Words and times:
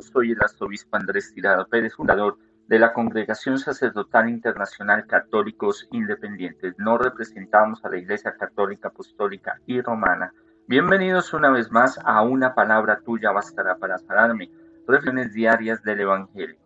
Soy 0.00 0.32
el 0.32 0.42
arzobispo 0.42 0.96
Andrés 0.96 1.32
Tirado 1.34 1.66
Pérez, 1.66 1.94
fundador 1.94 2.38
de 2.68 2.78
la 2.78 2.92
Congregación 2.92 3.58
Sacerdotal 3.58 4.28
Internacional 4.28 5.06
Católicos 5.06 5.88
Independientes. 5.90 6.74
No 6.78 6.98
representamos 6.98 7.84
a 7.84 7.88
la 7.88 7.96
Iglesia 7.96 8.36
Católica 8.38 8.88
Apostólica 8.88 9.58
y 9.66 9.80
Romana. 9.80 10.32
Bienvenidos 10.66 11.32
una 11.32 11.50
vez 11.50 11.70
más 11.70 11.98
a 12.04 12.22
Una 12.22 12.54
Palabra 12.54 13.00
Tuya 13.00 13.32
Bastará 13.32 13.76
para 13.76 13.98
Sanarme, 13.98 14.50
reflexiones 14.86 15.32
diarias 15.32 15.82
del 15.82 16.02
Evangelio. 16.02 16.58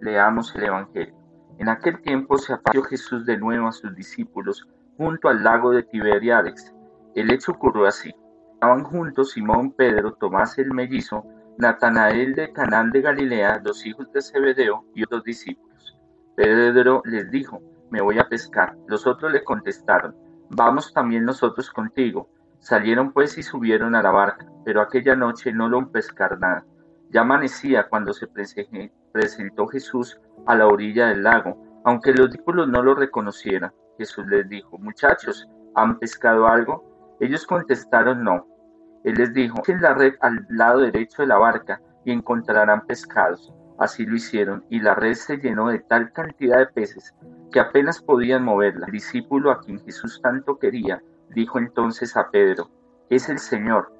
Leamos 0.00 0.54
el 0.54 0.64
Evangelio. 0.64 1.14
En 1.58 1.70
aquel 1.70 2.02
tiempo 2.02 2.36
se 2.36 2.52
apareció 2.52 2.82
Jesús 2.84 3.24
de 3.24 3.38
nuevo 3.38 3.68
a 3.68 3.72
sus 3.72 3.94
discípulos 3.96 4.68
junto 4.98 5.28
al 5.28 5.42
lago 5.42 5.70
de 5.70 5.82
Tiberiades. 5.82 6.74
El 7.14 7.30
hecho 7.30 7.52
ocurrió 7.52 7.86
así. 7.86 8.14
Estaban 8.52 8.84
juntos 8.84 9.30
Simón, 9.30 9.72
Pedro, 9.72 10.12
Tomás 10.12 10.58
el 10.58 10.74
mellizo, 10.74 11.24
Natanael 11.58 12.36
de 12.36 12.52
Canán 12.52 12.92
de 12.92 13.00
Galilea, 13.00 13.60
los 13.64 13.84
hijos 13.84 14.10
de 14.12 14.22
Zebedeo 14.22 14.84
y 14.94 15.02
otros 15.02 15.24
discípulos. 15.24 15.98
Pedro 16.36 17.02
les 17.04 17.28
dijo, 17.32 17.60
me 17.90 18.00
voy 18.00 18.20
a 18.20 18.28
pescar. 18.28 18.76
Los 18.86 19.08
otros 19.08 19.32
le 19.32 19.42
contestaron, 19.42 20.14
vamos 20.50 20.92
también 20.92 21.24
nosotros 21.24 21.70
contigo. 21.70 22.30
Salieron 22.60 23.12
pues 23.12 23.36
y 23.38 23.42
subieron 23.42 23.96
a 23.96 24.02
la 24.02 24.12
barca, 24.12 24.46
pero 24.64 24.80
aquella 24.80 25.16
noche 25.16 25.52
no 25.52 25.68
lo 25.68 25.90
pescar 25.90 26.38
nada. 26.38 26.64
Ya 27.10 27.22
amanecía 27.22 27.88
cuando 27.88 28.12
se 28.12 28.28
presentó 29.12 29.66
Jesús 29.66 30.20
a 30.46 30.54
la 30.54 30.68
orilla 30.68 31.08
del 31.08 31.24
lago, 31.24 31.60
aunque 31.84 32.12
los 32.12 32.30
discípulos 32.30 32.68
no 32.68 32.82
lo 32.82 32.94
reconocieran. 32.94 33.72
Jesús 33.98 34.26
les 34.28 34.48
dijo, 34.48 34.78
muchachos, 34.78 35.48
¿han 35.74 35.98
pescado 35.98 36.46
algo? 36.46 37.16
Ellos 37.18 37.44
contestaron 37.46 38.22
no. 38.22 38.46
Él 39.08 39.14
les 39.14 39.32
dijo, 39.32 39.62
en 39.66 39.80
la 39.80 39.94
red 39.94 40.14
al 40.20 40.46
lado 40.50 40.80
derecho 40.80 41.22
de 41.22 41.28
la 41.28 41.38
barca 41.38 41.80
y 42.04 42.12
encontrarán 42.12 42.84
pescados. 42.84 43.54
Así 43.78 44.04
lo 44.04 44.16
hicieron, 44.16 44.64
y 44.68 44.80
la 44.80 44.94
red 44.94 45.14
se 45.14 45.38
llenó 45.38 45.68
de 45.68 45.78
tal 45.78 46.12
cantidad 46.12 46.58
de 46.58 46.66
peces 46.66 47.14
que 47.50 47.58
apenas 47.58 48.02
podían 48.02 48.44
moverla. 48.44 48.84
El 48.84 48.92
discípulo 48.92 49.50
a 49.50 49.60
quien 49.60 49.80
Jesús 49.80 50.20
tanto 50.22 50.58
quería, 50.58 51.02
dijo 51.30 51.58
entonces 51.58 52.18
a 52.18 52.30
Pedro, 52.30 52.68
es 53.08 53.30
el 53.30 53.38
Señor. 53.38 53.90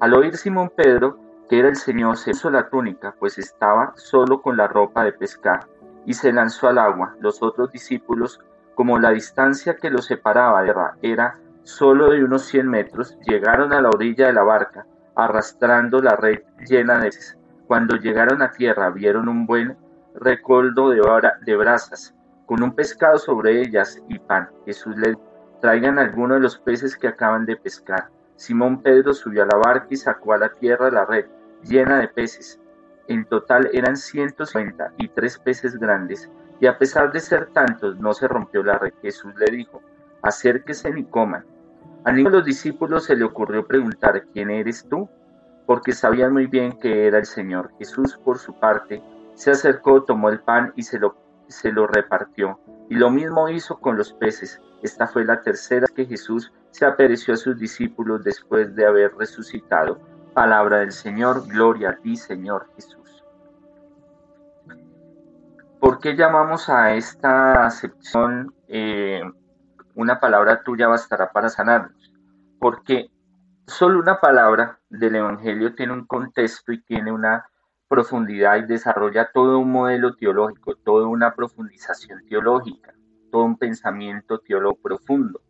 Al 0.00 0.12
oír 0.12 0.36
Simón 0.36 0.70
Pedro 0.76 1.18
que 1.48 1.58
era 1.58 1.68
el 1.68 1.76
Señor, 1.76 2.18
se 2.18 2.32
puso 2.32 2.50
la 2.50 2.68
túnica, 2.68 3.14
pues 3.18 3.38
estaba 3.38 3.94
solo 3.96 4.42
con 4.42 4.58
la 4.58 4.68
ropa 4.68 5.02
de 5.04 5.12
pescar, 5.12 5.66
y 6.04 6.12
se 6.12 6.30
lanzó 6.30 6.68
al 6.68 6.78
agua. 6.78 7.16
Los 7.20 7.42
otros 7.42 7.72
discípulos, 7.72 8.38
como 8.74 8.98
la 8.98 9.10
distancia 9.10 9.76
que 9.76 9.90
los 9.90 10.06
separaba 10.06 10.62
era 11.02 11.38
solo 11.64 12.10
de 12.10 12.24
unos 12.24 12.42
100 12.46 12.68
metros, 12.68 13.16
llegaron 13.26 13.72
a 13.72 13.80
la 13.80 13.88
orilla 13.88 14.26
de 14.26 14.32
la 14.32 14.42
barca, 14.42 14.86
arrastrando 15.14 16.00
la 16.00 16.16
red 16.16 16.40
llena 16.66 16.98
de 16.98 17.06
peces. 17.06 17.38
Cuando 17.66 17.96
llegaron 17.96 18.42
a 18.42 18.50
tierra, 18.50 18.90
vieron 18.90 19.28
un 19.28 19.46
buen 19.46 19.76
recoldo 20.14 20.90
de, 20.90 21.00
de 21.42 21.56
brasas, 21.56 22.14
con 22.46 22.62
un 22.62 22.74
pescado 22.74 23.18
sobre 23.18 23.60
ellas 23.60 24.02
y 24.08 24.18
pan. 24.18 24.50
Jesús 24.66 24.96
les 24.96 25.16
traigan 25.60 25.98
alguno 25.98 26.34
de 26.34 26.40
los 26.40 26.58
peces 26.58 26.96
que 26.96 27.08
acaban 27.08 27.46
de 27.46 27.56
pescar. 27.56 28.08
Simón 28.36 28.82
Pedro 28.82 29.14
subió 29.14 29.44
a 29.44 29.46
la 29.46 29.58
barca 29.58 29.86
y 29.90 29.96
sacó 29.96 30.32
a 30.32 30.38
la 30.38 30.48
tierra 30.48 30.90
la 30.90 31.04
red 31.04 31.26
llena 31.62 31.98
de 31.98 32.08
peces. 32.08 32.60
En 33.08 33.24
total 33.24 33.70
eran 33.72 33.96
150 33.96 34.94
y 34.98 35.08
tres 35.08 35.38
peces 35.38 35.78
grandes, 35.78 36.30
y 36.60 36.66
a 36.66 36.78
pesar 36.78 37.12
de 37.12 37.20
ser 37.20 37.46
tantos, 37.52 37.98
no 37.98 38.12
se 38.14 38.28
rompió 38.28 38.62
la 38.62 38.78
red. 38.78 38.92
Jesús 39.02 39.32
le 39.36 39.46
dijo, 39.56 39.80
acérquese 40.22 40.90
y 40.96 41.04
coman. 41.04 41.44
A 42.04 42.10
ninguno 42.10 42.36
de 42.36 42.38
los 42.38 42.46
discípulos 42.46 43.04
se 43.04 43.14
le 43.14 43.24
ocurrió 43.24 43.64
preguntar, 43.66 44.24
¿quién 44.32 44.50
eres 44.50 44.88
tú? 44.88 45.08
Porque 45.66 45.92
sabían 45.92 46.32
muy 46.32 46.46
bien 46.46 46.72
que 46.72 47.06
era 47.06 47.18
el 47.18 47.26
Señor. 47.26 47.70
Jesús, 47.78 48.18
por 48.24 48.38
su 48.38 48.58
parte, 48.58 49.00
se 49.34 49.52
acercó, 49.52 50.02
tomó 50.02 50.28
el 50.28 50.40
pan 50.40 50.72
y 50.74 50.82
se 50.82 50.98
lo, 50.98 51.16
se 51.46 51.70
lo 51.70 51.86
repartió. 51.86 52.58
Y 52.88 52.96
lo 52.96 53.08
mismo 53.10 53.48
hizo 53.48 53.78
con 53.78 53.96
los 53.96 54.12
peces. 54.14 54.60
Esta 54.82 55.06
fue 55.06 55.24
la 55.24 55.42
tercera 55.42 55.86
que 55.94 56.04
Jesús 56.04 56.52
se 56.72 56.84
apareció 56.84 57.34
a 57.34 57.36
sus 57.36 57.56
discípulos 57.56 58.24
después 58.24 58.74
de 58.74 58.84
haber 58.84 59.14
resucitado. 59.14 60.00
Palabra 60.34 60.78
del 60.78 60.92
Señor, 60.92 61.46
gloria 61.46 61.90
a 61.90 61.96
ti, 61.96 62.16
Señor 62.16 62.68
Jesús. 62.74 63.24
¿Por 65.78 66.00
qué 66.00 66.16
llamamos 66.16 66.68
a 66.68 66.94
esta 66.94 67.70
sección 67.70 68.54
eh, 68.66 69.22
una 69.94 70.20
palabra 70.20 70.62
tuya 70.62 70.88
bastará 70.88 71.30
para 71.32 71.48
sanarnos, 71.48 72.12
porque 72.58 73.10
solo 73.66 73.98
una 73.98 74.20
palabra 74.20 74.78
del 74.88 75.16
Evangelio 75.16 75.74
tiene 75.74 75.92
un 75.92 76.06
contexto 76.06 76.72
y 76.72 76.82
tiene 76.82 77.12
una 77.12 77.46
profundidad 77.88 78.56
y 78.56 78.62
desarrolla 78.62 79.30
todo 79.32 79.58
un 79.58 79.70
modelo 79.70 80.14
teológico, 80.16 80.76
toda 80.76 81.06
una 81.06 81.34
profundización 81.34 82.24
teológica, 82.26 82.94
todo 83.30 83.44
un 83.44 83.58
pensamiento 83.58 84.38
teólogo 84.38 84.76
profundo. 84.82 85.40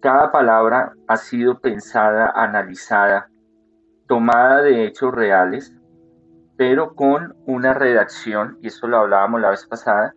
Cada 0.00 0.32
palabra 0.32 0.94
ha 1.06 1.16
sido 1.16 1.60
pensada, 1.60 2.32
analizada, 2.34 3.28
tomada 4.08 4.62
de 4.62 4.86
hechos 4.86 5.14
reales, 5.14 5.72
pero 6.56 6.94
con 6.94 7.36
una 7.46 7.74
redacción, 7.74 8.58
y 8.60 8.68
eso 8.68 8.88
lo 8.88 8.98
hablábamos 8.98 9.40
la 9.40 9.50
vez 9.50 9.66
pasada, 9.66 10.14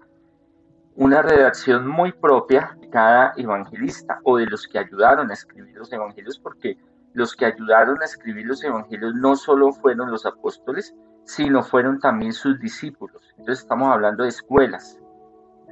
una 0.96 1.22
redacción 1.22 1.88
muy 1.88 2.12
propia 2.12 2.78
de 2.80 2.90
cada 2.90 3.34
evangelista 3.38 4.20
o 4.24 4.38
de 4.38 4.46
los 4.46 4.68
que 4.68 4.80
ayudaron 4.80 5.32
a 5.32 5.34
escribir 5.34 5.76
los 5.76 5.92
evangelios, 5.92 6.40
porque 6.40 6.78
los 7.14 7.36
que 7.36 7.46
ayudaron 7.46 8.02
a 8.02 8.06
escribir 8.06 8.46
los 8.46 8.64
evangelios 8.64 9.14
no 9.16 9.36
solo 9.36 9.72
fueron 9.72 10.12
los 10.12 10.26
apóstoles, 10.26 10.94
sino 11.26 11.64
fueron 11.64 12.00
también 12.00 12.34
sus 12.34 12.60
discípulos. 12.60 13.24
Entonces 13.38 13.64
estamos 13.64 13.92
hablando 13.92 14.24
de 14.24 14.30
escuelas, 14.30 15.00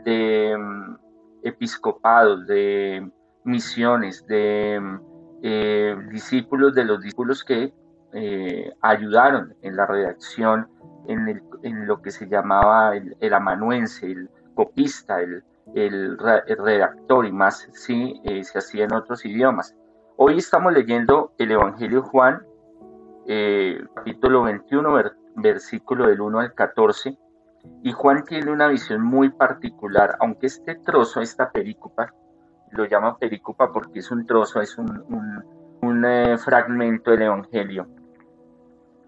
de 0.03 0.55
mm, 0.57 0.97
episcopados, 1.43 2.47
de 2.47 3.07
misiones, 3.43 4.25
de 4.27 4.79
mm, 4.81 4.99
eh, 5.43 5.95
discípulos 6.11 6.73
de 6.73 6.85
los 6.85 7.01
discípulos 7.01 7.43
que 7.43 7.73
eh, 8.13 8.71
ayudaron 8.81 9.55
en 9.61 9.75
la 9.75 9.85
redacción, 9.85 10.67
en, 11.07 11.41
lo 11.87 12.01
que 12.01 12.11
se 12.11 12.27
llamaba 12.27 12.95
el, 12.95 13.15
el 13.19 13.33
amanuense, 13.33 14.11
el, 14.11 14.29
copista, 14.53 15.21
el, 15.21 15.43
el, 15.75 16.17
redactor 16.17 17.25
y 17.25 17.31
más 17.31 17.67
si 17.73 18.19
eh, 18.23 18.43
se 18.43 18.59
hacía 18.59 18.85
en 18.85 18.93
otros 18.93 19.25
idiomas. 19.25 19.75
Hoy 20.17 20.37
estamos 20.37 20.73
leyendo 20.73 21.33
el 21.37 21.51
Evangelio 21.51 22.03
Juan, 22.03 22.43
eh, 23.27 23.81
capítulo 23.95 24.43
21, 24.43 24.93
versículo 25.35 26.07
del 26.07 26.21
1 26.21 26.39
al 26.39 26.53
14, 26.53 27.17
y 27.83 27.91
Juan 27.91 28.23
tiene 28.25 28.51
una 28.51 28.67
visión 28.67 29.01
muy 29.01 29.29
particular, 29.29 30.17
aunque 30.19 30.47
este 30.47 30.75
trozo, 30.75 31.21
esta 31.21 31.51
perícopa, 31.51 32.13
lo 32.71 32.85
llama 32.85 33.17
perícopa 33.17 33.71
porque 33.71 33.99
es 33.99 34.11
un 34.11 34.25
trozo, 34.25 34.61
es 34.61 34.77
un, 34.77 35.43
un, 35.81 36.05
eh, 36.05 36.37
fragmento 36.37 37.11
del 37.11 37.23
Evangelio, 37.23 37.87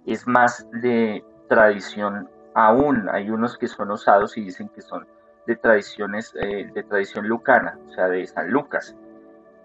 es 0.06 0.28
más 0.28 0.68
de 0.72 1.24
tradición 1.48 2.30
aún, 2.54 3.10
hay 3.10 3.30
unos 3.30 3.58
que 3.58 3.68
son 3.68 3.92
osados 3.92 4.38
y 4.38 4.44
dicen 4.44 4.70
que 4.70 4.82
son 4.82 5.08
de 5.46 5.56
tradiciones 5.56 6.34
eh, 6.36 6.70
de 6.74 6.84
tradición 6.84 7.28
lucana, 7.28 7.78
o 7.88 7.94
sea, 7.94 8.08
de 8.08 8.26
San 8.26 8.50
Lucas, 8.50 8.96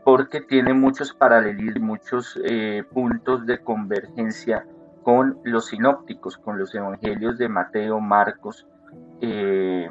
porque 0.05 0.41
tiene 0.41 0.75
muchos 0.75 1.13
paralelismos, 1.13 1.83
muchos 1.83 2.41
eh, 2.45 2.83
puntos 2.93 3.47
de 3.47 3.59
convergencia 3.59 4.67
con 5.03 5.39
los 5.45 5.67
sinópticos, 5.67 6.37
con 6.39 6.59
los 6.59 6.75
evangelios 6.75 7.39
de 7.39 7.49
Mateo, 7.49 8.01
Marcos 8.01 8.67
eh, 9.21 9.89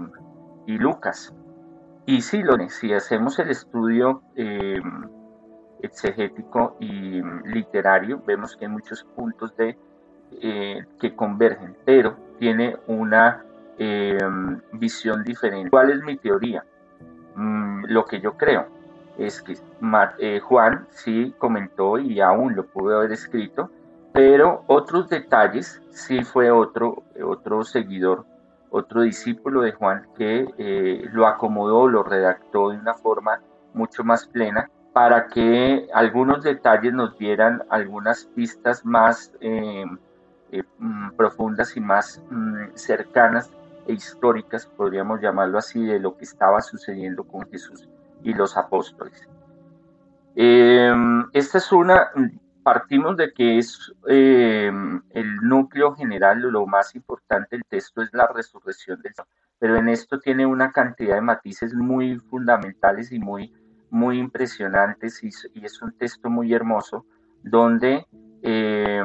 y 0.65 0.77
Lucas. 0.77 1.33
Y 2.05 2.21
lo, 2.41 2.57
si 2.69 2.93
hacemos 2.93 3.37
el 3.39 3.49
estudio 3.49 4.21
exegético 5.81 6.77
y 6.79 7.21
literario, 7.43 8.23
vemos 8.25 8.55
que 8.55 8.65
hay 8.65 8.71
muchos 8.71 9.03
puntos 9.03 9.53
de, 9.57 9.77
que 10.39 11.15
convergen, 11.17 11.75
pero 11.83 12.15
tiene 12.39 12.77
una 12.87 13.43
Em, 13.79 14.59
visión 14.73 15.23
diferente. 15.23 15.69
¿Cuál 15.69 15.91
es 15.91 16.01
mi 16.01 16.17
teoría? 16.17 16.63
Mm, 17.35 17.85
lo 17.85 18.05
que 18.05 18.19
yo 18.19 18.35
creo 18.35 18.65
es 19.19 19.43
que 19.43 19.55
eh, 20.17 20.39
Juan 20.39 20.87
sí 20.89 21.35
comentó 21.37 21.99
y 21.99 22.19
aún 22.19 22.55
lo 22.55 22.65
pudo 22.65 22.97
haber 22.97 23.11
escrito, 23.11 23.69
pero 24.13 24.63
otros 24.65 25.09
detalles 25.09 25.79
sí 25.91 26.23
fue 26.23 26.49
otro, 26.49 27.03
otro 27.23 27.63
seguidor, 27.63 28.25
otro 28.71 29.01
discípulo 29.01 29.61
de 29.61 29.73
Juan 29.73 30.07
que 30.17 30.47
eh, 30.57 31.07
lo 31.11 31.27
acomodó, 31.27 31.87
lo 31.87 32.01
redactó 32.01 32.71
de 32.71 32.77
una 32.77 32.95
forma 32.95 33.41
mucho 33.75 34.03
más 34.03 34.25
plena 34.25 34.71
para 34.91 35.27
que 35.27 35.87
algunos 35.93 36.43
detalles 36.43 36.93
nos 36.93 37.15
dieran 37.19 37.61
algunas 37.69 38.25
pistas 38.25 38.83
más 38.83 39.31
em, 39.39 39.99
eh, 40.51 40.63
mm, 40.79 41.11
profundas 41.11 41.77
y 41.77 41.79
más 41.79 42.19
mm, 42.31 42.69
cercanas 42.73 43.51
e 43.87 43.93
históricas, 43.93 44.65
podríamos 44.65 45.21
llamarlo 45.21 45.57
así, 45.57 45.83
de 45.85 45.99
lo 45.99 46.17
que 46.17 46.25
estaba 46.25 46.61
sucediendo 46.61 47.23
con 47.23 47.49
Jesús 47.49 47.87
y 48.23 48.33
los 48.33 48.57
apóstoles. 48.57 49.27
Em, 50.35 51.25
esta 51.33 51.57
es 51.57 51.71
una, 51.71 52.11
partimos 52.63 53.17
de 53.17 53.31
que 53.33 53.57
es 53.57 53.93
eh, 54.07 54.71
el 55.11 55.35
núcleo 55.37 55.95
general, 55.95 56.39
lo 56.41 56.67
más 56.67 56.95
importante 56.95 57.55
del 57.55 57.65
texto 57.65 58.01
es 58.01 58.09
la 58.13 58.27
resurrección 58.27 59.01
del 59.01 59.13
Señor, 59.15 59.27
pero 59.59 59.77
en 59.77 59.89
esto 59.89 60.19
tiene 60.19 60.45
una 60.45 60.71
cantidad 60.71 61.15
de 61.15 61.21
matices 61.21 61.73
muy 61.73 62.17
fundamentales 62.19 63.11
y 63.11 63.19
muy, 63.19 63.53
muy 63.89 64.19
impresionantes 64.19 65.23
y, 65.23 65.29
es 65.63 65.81
un 65.81 65.93
texto 65.93 66.29
muy 66.29 66.53
hermoso 66.53 67.05
donde 67.41 68.05
eh, 68.43 69.01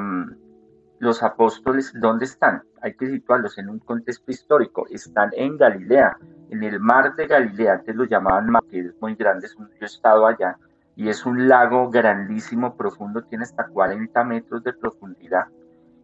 los 1.03 1.21
apóstoles, 1.25 1.93
¿dónde 2.01 2.27
están? 2.27 2.63
Hay 2.81 2.95
que 2.95 3.09
situarlos 3.09 3.59
en 3.59 3.69
un 3.69 3.81
contexto 3.81 4.31
histórico, 4.31 4.87
están 4.89 5.31
en 5.33 5.57
Galilea, 5.57 6.17
en 6.49 6.63
el 6.63 6.79
mar 6.79 7.17
de 7.17 7.27
Galilea, 7.27 7.73
antes 7.73 7.97
lo 7.97 8.05
llamaban 8.05 8.49
mar, 8.49 8.63
que 8.71 8.79
es 8.79 8.95
muy 9.01 9.17
grande, 9.17 9.49
yo 9.59 9.67
he 9.81 9.85
estado 9.85 10.29
allá, 10.29 10.57
y 10.95 11.09
es 11.09 11.27
un 11.27 11.49
lago 11.49 11.91
grandísimo, 11.91 12.77
profundo, 12.77 13.21
tiene 13.25 13.43
hasta 13.43 13.67
40 13.67 14.23
metros 14.23 14.63
de 14.63 14.75
profundidad 14.75 15.49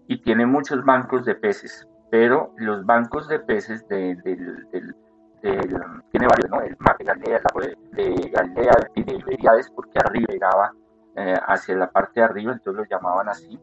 y 0.09 0.21
tiene 0.21 0.47
muchos 0.47 0.85
bancos 0.85 1.25
de 1.25 1.37
peces, 1.37 1.87
pero 2.11 2.53
los 2.57 2.85
bancos 2.85 3.29
de 3.29 3.39
peces 3.39 3.87
del, 3.87 4.21
tiene 5.41 6.27
varios, 6.27 6.51
¿no? 6.51 6.61
El 6.61 6.77
mar 6.81 6.97
de 6.99 7.05
Galilea, 7.05 7.41
de, 7.93 8.31
Galilea, 8.33 8.73
de 8.97 9.65
porque 9.77 9.99
arriba 10.05 10.73
eh, 11.15 11.35
hacia 11.47 11.77
la 11.77 11.89
parte 11.89 12.19
de 12.19 12.27
arriba, 12.27 12.53
entonces 12.53 12.81
lo 12.81 12.85
llamaban 12.85 13.29
así. 13.29 13.61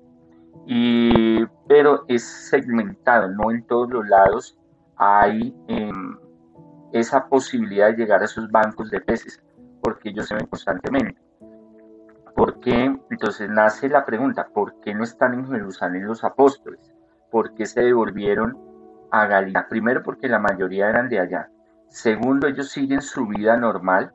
Y, 0.65 1.24
pero 1.67 2.05
es 2.07 2.23
segmentado, 2.23 3.27
no 3.29 3.51
en 3.51 3.65
todos 3.65 3.89
los 3.89 4.07
lados 4.07 4.57
hay 4.97 5.55
em, 5.67 6.17
esa 6.93 7.27
posibilidad 7.27 7.87
de 7.87 7.97
llegar 7.97 8.21
a 8.21 8.25
esos 8.25 8.49
bancos 8.49 8.89
de 8.89 9.01
peces 9.01 9.41
porque 9.81 10.09
ellos 10.09 10.27
se 10.27 10.35
ven 10.35 10.47
constantemente. 10.47 11.17
¿Por 12.35 12.59
qué? 12.59 12.95
Entonces 13.09 13.49
nace 13.49 13.87
la 13.87 14.05
pregunta, 14.05 14.47
¿por 14.53 14.79
qué 14.81 14.93
no 14.93 15.03
están 15.03 15.33
en 15.33 15.47
Jerusalén 15.47 16.05
los 16.05 16.23
apóstoles? 16.23 16.93
¿Por 17.31 17.53
qué 17.53 17.65
se 17.65 17.81
devolvieron 17.81 18.57
a 19.11 19.25
Galilea? 19.25 19.67
Primero 19.69 20.03
porque 20.03 20.27
la 20.27 20.39
mayoría 20.39 20.89
eran 20.89 21.07
de 21.07 21.19
allá. 21.19 21.49
Segundo, 21.87 22.47
ellos 22.47 22.69
siguen 22.69 23.01
su 23.01 23.27
vida 23.27 23.55
normal 23.57 24.11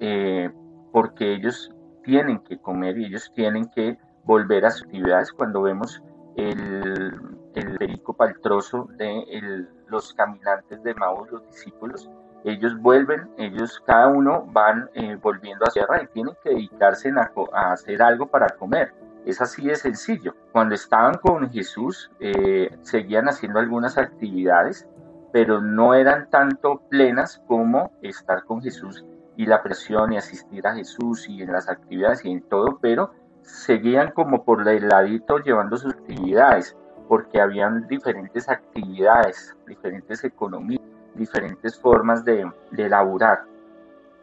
eh, 0.00 0.50
porque 0.92 1.34
ellos 1.34 1.72
tienen 2.04 2.38
que 2.40 2.58
comer 2.58 2.98
y 2.98 3.06
ellos 3.06 3.32
tienen 3.34 3.68
que 3.68 3.98
volver 4.24 4.64
a 4.64 4.70
sus 4.70 4.84
actividades. 4.84 5.32
Cuando 5.32 5.62
vemos 5.62 6.02
el, 6.36 7.14
el 7.54 7.78
perico 7.78 8.12
paltroso 8.12 8.88
de 8.96 9.66
los 9.88 10.12
caminantes 10.14 10.82
de 10.82 10.94
Maús, 10.94 11.30
los 11.30 11.46
discípulos, 11.46 12.08
ellos 12.44 12.78
vuelven, 12.80 13.28
ellos 13.38 13.82
cada 13.84 14.06
uno 14.06 14.46
van 14.52 14.88
eh, 14.94 15.18
volviendo 15.20 15.64
a 15.66 15.70
tierra 15.72 16.02
y 16.02 16.06
tienen 16.06 16.34
que 16.44 16.50
dedicarse 16.50 17.12
a, 17.52 17.72
hacer 17.72 18.00
algo 18.00 18.28
para 18.28 18.48
comer. 18.50 18.94
Es 19.24 19.40
así 19.40 19.66
de 19.66 19.74
sencillo. 19.74 20.34
Cuando 20.52 20.76
estaban 20.76 21.14
con 21.14 21.50
Jesús, 21.50 22.08
eh, 22.20 22.70
seguían 22.82 23.28
haciendo 23.28 23.58
algunas 23.58 23.98
actividades, 23.98 24.86
pero 25.32 25.60
no 25.60 25.94
eran 25.94 26.30
tanto 26.30 26.82
plenas 26.88 27.42
como 27.48 27.90
estar 28.02 28.44
con 28.44 28.62
Jesús 28.62 29.04
y 29.36 29.46
la 29.46 29.62
presión 29.62 30.12
y 30.12 30.16
asistir 30.16 30.66
a 30.68 30.74
Jesús 30.74 31.28
y 31.28 31.42
en 31.42 31.52
las 31.52 31.68
actividades 31.68 32.24
y 32.24 32.30
en 32.30 32.42
todo, 32.42 32.78
pero 32.80 33.10
seguían 33.46 34.10
como 34.12 34.44
por 34.44 34.68
el 34.68 34.88
ladito 34.88 35.38
llevando 35.38 35.76
sus 35.76 35.94
actividades, 35.94 36.76
porque 37.08 37.40
habían 37.40 37.86
diferentes 37.88 38.48
actividades, 38.48 39.56
diferentes 39.66 40.22
economías 40.24 40.82
diferentes 41.16 41.78
formas 41.78 42.24
de, 42.24 42.50
de. 42.70 43.38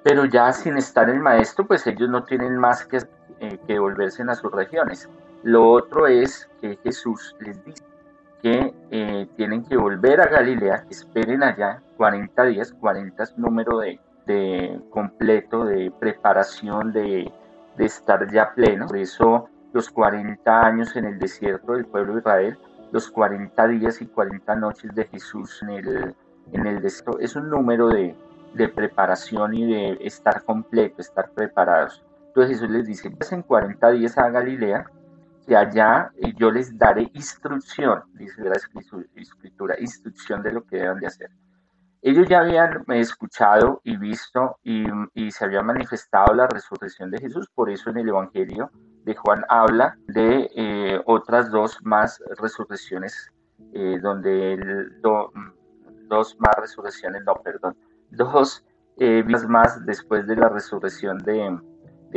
Pero 0.03 0.25
ya 0.25 0.51
sin 0.51 0.77
estar 0.77 1.09
el 1.09 1.19
maestro, 1.19 1.65
pues 1.65 1.85
ellos 1.87 2.09
no 2.09 2.23
tienen 2.23 2.57
más 2.57 2.85
que, 2.85 2.99
eh, 3.39 3.57
que 3.65 3.79
volverse 3.79 4.23
a 4.23 4.35
sus 4.35 4.51
regiones. 4.51 5.09
Lo 5.43 5.69
otro 5.69 6.07
es 6.07 6.49
que 6.61 6.77
Jesús 6.83 7.35
les 7.39 7.63
dice 7.65 7.83
que 8.41 8.73
eh, 8.91 9.27
tienen 9.37 9.63
que 9.63 9.77
volver 9.77 10.19
a 10.19 10.27
Galilea, 10.27 10.85
esperen 10.89 11.43
allá 11.43 11.81
40 11.95 12.43
días, 12.45 12.73
40 12.73 13.23
es 13.23 13.37
número 13.37 13.77
de, 13.79 13.99
de 14.25 14.81
completo 14.89 15.63
de 15.63 15.91
preparación, 15.97 16.91
de, 16.91 17.31
de, 17.77 17.85
estar 17.85 18.31
ya 18.31 18.53
pleno. 18.53 18.87
Por 18.87 18.97
eso 18.97 19.49
los 19.73 19.89
40 19.89 20.65
años 20.65 20.95
en 20.95 21.05
el 21.05 21.19
desierto 21.19 21.73
del 21.73 21.85
pueblo 21.85 22.13
de 22.13 22.19
Israel, 22.19 22.57
los 22.91 23.09
40 23.09 23.67
días 23.67 24.01
y 24.01 24.07
40 24.07 24.55
noches 24.55 24.93
de 24.93 25.05
Jesús 25.05 25.61
en 25.63 25.69
el, 25.69 26.15
en 26.51 26.67
el 26.67 26.81
desierto 26.81 27.19
es 27.19 27.35
un 27.35 27.49
número 27.49 27.89
de, 27.89 28.15
de, 28.53 28.69
preparación 28.69 29.53
y 29.55 29.65
de 29.65 29.97
estar 30.01 30.43
completo, 30.43 31.01
estar 31.01 31.31
preparados. 31.31 32.03
Entonces 32.27 32.57
Jesús 32.57 32.69
les 32.69 32.85
dice, 32.85 33.11
pues 33.11 33.31
en 33.31 33.41
40 33.41 33.91
días 33.91 34.17
a 34.17 34.29
Galilea, 34.29 34.85
que 35.45 35.55
allá 35.55 36.11
eh, 36.17 36.33
yo 36.37 36.51
les 36.51 36.77
daré 36.77 37.09
instrucción, 37.13 38.03
dice 38.13 38.43
la 38.43 38.55
escritura, 39.15 39.75
instrucción 39.79 40.41
de 40.41 40.53
lo 40.53 40.63
que 40.63 40.77
deben 40.77 40.99
de 40.99 41.07
hacer. 41.07 41.31
Ellos 42.05 42.27
ya 42.27 42.41
habían 42.41 42.83
escuchado 42.89 43.79
y 43.85 43.95
visto 43.95 44.57
y, 44.61 44.83
se 45.31 45.45
había 45.45 45.63
manifestado 45.63 46.33
la 46.33 46.47
resurrección 46.47 47.09
de 47.09 47.19
Jesús, 47.19 47.47
por 47.55 47.69
eso 47.69 47.89
en 47.91 47.97
el 47.97 48.09
Evangelio 48.09 48.69
de 49.05 49.15
Juan 49.15 49.45
habla 49.47 49.97
de 50.07 50.49
eh, 50.53 51.01
otras 51.05 51.49
dos 51.49 51.77
más 51.83 52.21
resurrecciones, 52.41 53.31
eh, 53.71 53.99
donde 54.01 54.59
dos 55.01 56.37
más 56.39 56.55
resurrecciones, 56.57 57.23
no, 57.23 57.35
perdón, 57.35 57.77
dos 58.11 58.65
eh, 58.97 59.23
más 59.47 59.85
después 59.85 60.27
de 60.27 60.35
la 60.35 60.49
resurrección 60.49 61.19
de, 61.19 61.57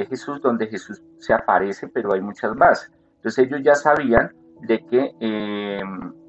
Jesús, 0.09 0.41
donde 0.41 0.67
Jesús 0.67 1.00
se 1.21 1.32
aparece, 1.32 1.87
pero 1.87 2.12
hay 2.12 2.21
muchas 2.21 2.56
más. 2.56 2.91
Entonces 3.19 3.47
ellos 3.47 3.61
ya 3.62 3.77
sabían 3.77 4.35
de 4.62 4.85
que, 4.85 5.12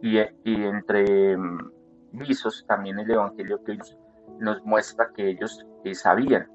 y, 0.03 0.63
entre 0.63 1.38
visos, 2.12 2.65
también 2.68 3.00
el 3.00 3.12
Evangelio 3.12 3.63
que 3.63 3.77
nos 4.39 4.63
muestra 4.65 5.12
que 5.15 5.30
ellos 5.30 5.65
eh, 5.83 5.95
sabían 5.95 6.48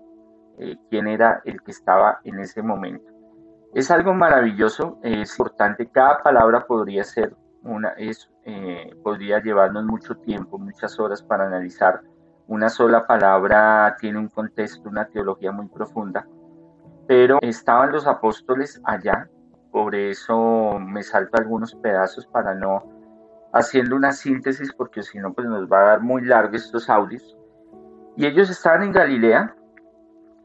eh, 0.58 0.76
quién 0.90 1.08
era 1.08 1.40
el 1.44 1.62
que 1.62 1.70
estaba 1.70 2.20
en 2.24 2.38
ese 2.40 2.62
momento. 2.62 3.10
Es 3.74 3.90
algo 3.90 4.12
maravilloso, 4.12 4.98
es 5.02 5.32
importante, 5.32 5.88
cada 5.88 6.22
palabra 6.22 6.66
podría 6.66 7.04
ser 7.04 7.34
una, 7.62 7.90
es, 7.90 8.30
eh, 8.44 8.94
podría 9.02 9.40
llevarnos 9.40 9.84
mucho 9.84 10.16
tiempo, 10.16 10.58
muchas 10.58 10.98
horas 11.00 11.22
para 11.22 11.46
analizar. 11.46 12.02
Una 12.48 12.68
sola 12.68 13.06
palabra 13.06 13.96
tiene 13.98 14.18
un 14.18 14.28
contexto, 14.28 14.88
una 14.88 15.06
teología 15.06 15.52
muy 15.52 15.68
profunda, 15.68 16.26
pero 17.06 17.38
estaban 17.40 17.92
los 17.92 18.06
apóstoles 18.06 18.80
allá, 18.84 19.28
por 19.70 19.94
eso 19.94 20.78
me 20.78 21.02
salto 21.02 21.38
algunos 21.38 21.74
pedazos 21.76 22.26
para 22.26 22.54
no 22.54 22.82
haciendo 23.52 23.96
una 23.96 24.12
síntesis, 24.12 24.72
porque 24.72 25.02
si 25.02 25.18
no, 25.18 25.32
pues 25.32 25.48
nos 25.48 25.70
va 25.70 25.80
a 25.80 25.86
dar 25.90 26.00
muy 26.00 26.24
largo 26.24 26.56
estos 26.56 26.88
audios. 26.88 27.36
Y 28.16 28.26
ellos 28.26 28.50
estaban 28.50 28.82
en 28.82 28.92
Galilea, 28.92 29.54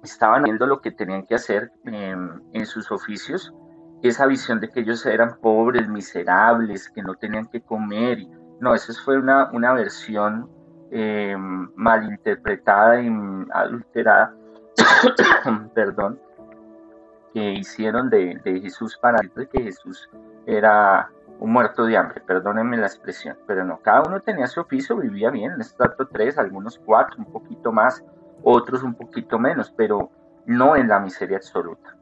estaban 0.03 0.43
haciendo 0.43 0.67
lo 0.67 0.81
que 0.81 0.91
tenían 0.91 1.25
que 1.25 1.36
hacer 1.36 1.72
en 1.84 2.65
sus 2.65 2.91
oficios, 2.91 3.53
esa 4.01 4.27
visión 4.27 4.60
de 4.60 4.70
que 4.70 4.81
ellos 4.81 5.05
eran 5.05 5.38
pobres, 5.41 5.88
miserables, 5.89 6.89
que 6.89 7.01
no 7.01 7.15
tenían 7.15 7.48
que 7.48 7.62
comer. 7.62 8.20
No, 8.60 8.74
eso 8.74 8.93
fue 9.03 9.17
una, 9.17 9.50
una 9.51 9.74
versión 9.74 10.50
eh, 10.91 11.36
malinterpretada 11.75 13.01
y 13.01 13.10
adulterada, 13.51 14.34
perdón, 15.74 16.20
que 17.34 17.53
hicieron 17.53 18.10
de, 18.10 18.39
de 18.43 18.62
Jesús 18.62 18.98
para 19.01 19.20
que 19.20 19.62
Jesús 19.62 20.10
era 20.46 21.10
un 21.39 21.51
muerto 21.51 21.86
de 21.86 21.98
hambre, 21.98 22.22
perdónenme 22.22 22.77
la 22.77 22.88
expresión, 22.88 23.38
pero 23.46 23.63
no, 23.63 23.79
cada 23.79 24.03
uno 24.08 24.20
tenía 24.22 24.48
su 24.48 24.62
oficio, 24.62 24.98
vivía 24.98 25.29
bien, 25.29 25.51
en 25.51 25.62
estrato 25.62 26.08
tres, 26.08 26.38
algunos 26.38 26.79
cuatro, 26.79 27.17
un 27.20 27.32
poquito 27.32 27.72
más, 27.72 28.03
otros 28.44 28.84
un 28.84 28.96
poquito 28.96 29.38
menos, 29.38 29.72
pero 29.75 30.10
no 30.46 30.75
en 30.75 30.88
la 30.88 31.00
miseria 31.00 31.38
absoluta. 31.38 31.96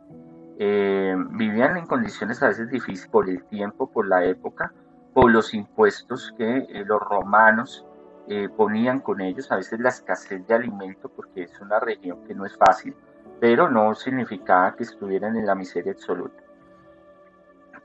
Eh, 0.57 1.15
vivían 1.31 1.75
en 1.75 1.85
condiciones 1.85 2.41
a 2.41 2.47
veces 2.47 2.69
difíciles 2.69 3.09
por 3.09 3.29
el 3.29 3.43
tiempo, 3.45 3.91
por 3.91 4.07
la 4.07 4.23
época, 4.23 4.71
por 5.13 5.29
los 5.31 5.53
impuestos 5.53 6.33
que 6.37 6.57
eh, 6.57 6.85
los 6.85 7.01
romanos 7.01 7.85
eh, 8.27 8.47
ponían 8.49 9.01
con 9.01 9.19
ellos, 9.19 9.51
a 9.51 9.57
veces 9.57 9.79
la 9.79 9.89
escasez 9.89 10.47
de 10.47 10.53
alimento, 10.53 11.09
porque 11.09 11.43
es 11.43 11.59
una 11.59 11.79
región 11.79 12.23
que 12.25 12.33
no 12.33 12.45
es 12.45 12.57
fácil, 12.57 12.95
pero 13.39 13.69
no 13.69 13.93
significaba 13.95 14.75
que 14.75 14.83
estuvieran 14.83 15.35
en 15.35 15.45
la 15.45 15.55
miseria 15.55 15.91
absoluta. 15.91 16.44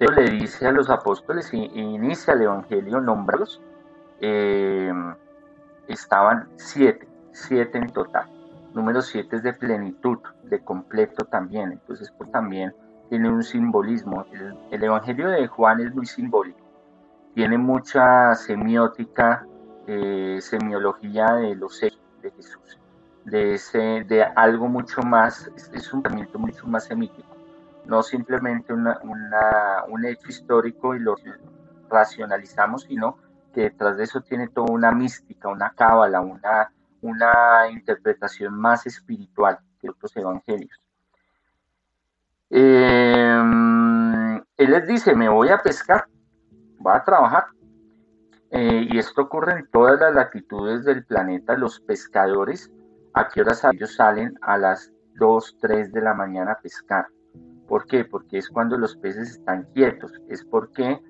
Pero 0.00 0.12
le 0.14 0.30
dice 0.30 0.66
a 0.66 0.72
los 0.72 0.90
apóstoles, 0.90 1.54
y, 1.54 1.58
inicia 1.58 2.34
el 2.34 2.42
Evangelio, 2.42 3.00
nombrados, 3.00 3.62
estaban 5.86 6.48
siete, 6.56 7.06
siete 7.32 7.78
en 7.78 7.92
total 7.92 8.28
Número 8.74 9.02
7 9.02 9.36
es 9.36 9.42
de 9.42 9.52
plenitud, 9.52 10.18
de 10.44 10.60
completo 10.60 11.24
también. 11.24 11.72
Entonces, 11.72 12.12
pues 12.16 12.30
también 12.30 12.72
tiene 13.08 13.28
un 13.28 13.42
simbolismo. 13.42 14.26
El, 14.70 14.84
Evangelio 14.84 15.28
de 15.28 15.46
Juan 15.48 15.80
es 15.80 15.92
muy 15.94 16.06
simbólico. 16.06 16.60
Tiene 17.34 17.58
mucha 17.58 18.34
semiótica, 18.36 19.44
eh, 19.88 20.38
semiología 20.40 21.32
de 21.34 21.56
los 21.56 21.82
hechos 21.82 22.00
de 22.22 22.30
Jesús. 22.30 22.78
De, 23.24 23.54
ese, 23.54 24.04
de 24.06 24.22
algo 24.22 24.68
mucho 24.68 25.02
más, 25.02 25.50
es 25.72 25.92
un 25.92 26.02
pensamiento 26.02 26.38
mucho 26.38 26.66
más 26.68 26.84
semítico. 26.84 27.28
No 27.86 28.02
simplemente 28.02 28.72
un 28.72 30.04
hecho 30.04 30.28
histórico 30.28 30.94
y 30.94 31.00
lo 31.00 31.16
racionalizamos, 31.88 32.82
sino 32.84 33.18
que 33.52 33.62
detrás 33.62 33.96
de 33.96 34.04
eso 34.04 34.20
tiene 34.20 34.48
toda 34.48 34.72
una 34.72 34.92
mística, 34.92 35.48
una 35.48 35.70
cábala, 35.70 36.20
una, 36.20 37.68
interpretación 37.70 38.54
más 38.54 38.86
espiritual 38.86 39.58
que 39.80 39.90
otros 39.90 40.16
evangelios. 40.16 40.78
Em, 42.50 44.36
él 44.36 44.70
les 44.70 44.86
dice, 44.86 45.14
me 45.14 45.28
voy 45.28 45.48
a 45.48 45.58
pescar, 45.58 46.06
voy 46.78 46.92
a 46.94 47.04
trabajar. 47.04 47.46
Eh, 48.50 48.88
y 48.90 48.98
esto 48.98 49.22
ocurre 49.22 49.52
en 49.52 49.70
todas 49.70 50.00
las 50.00 50.12
latitudes 50.14 50.84
del 50.84 51.04
planeta. 51.04 51.56
Los 51.56 51.80
pescadores, 51.80 52.70
¿a 53.14 53.28
qué 53.28 53.40
horas 53.42 53.64
ellos 53.64 53.94
salen? 53.94 54.36
A 54.42 54.58
las 54.58 54.92
2, 55.14 55.58
3 55.60 55.92
de 55.92 56.00
la 56.00 56.14
mañana 56.14 56.52
a 56.52 56.60
pescar. 56.60 57.06
¿Por 57.70 57.86
qué? 57.86 58.04
Porque 58.04 58.38
es 58.38 58.48
cuando 58.48 58.76
los 58.76 58.96
peces 58.96 59.30
están 59.30 59.62
quietos, 59.72 60.10
es 60.28 60.44
porque 60.44 61.00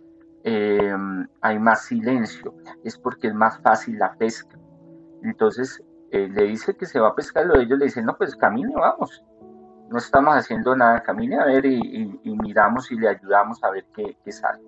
em, 0.45 1.27
hay 1.41 1.59
más 1.59 1.87
silencio, 1.87 2.55
es 2.85 2.99
porque 2.99 3.29
es 3.29 3.35
más 3.35 3.59
fácil 3.63 3.99
la 3.99 4.13
pesca. 4.13 4.59
Entonces, 5.23 5.83
eh, 6.11 6.29
le 6.29 6.43
dice 6.45 6.77
que 6.77 6.85
se 6.85 7.01
va 7.01 7.09
a 7.09 7.15
pescar, 7.15 7.47
lo 7.47 7.59
ellos 7.59 7.79
le 7.79 7.87
dicen, 7.87 8.05
no, 8.05 8.15
pues 8.15 8.37
camine, 8.37 8.75
vamos. 8.75 9.25
No 9.89 9.97
estamos 9.97 10.37
haciendo 10.37 10.77
nada, 10.77 11.03
camine 11.03 11.39
a 11.39 11.47
ver 11.47 11.65
y, 11.65 12.21
miramos 12.25 12.93
y 12.93 12.97
le 12.97 13.09
ayudamos 13.09 13.65
a 13.65 13.71
ver 13.71 13.87
qué, 13.95 14.15
sale. 14.31 14.61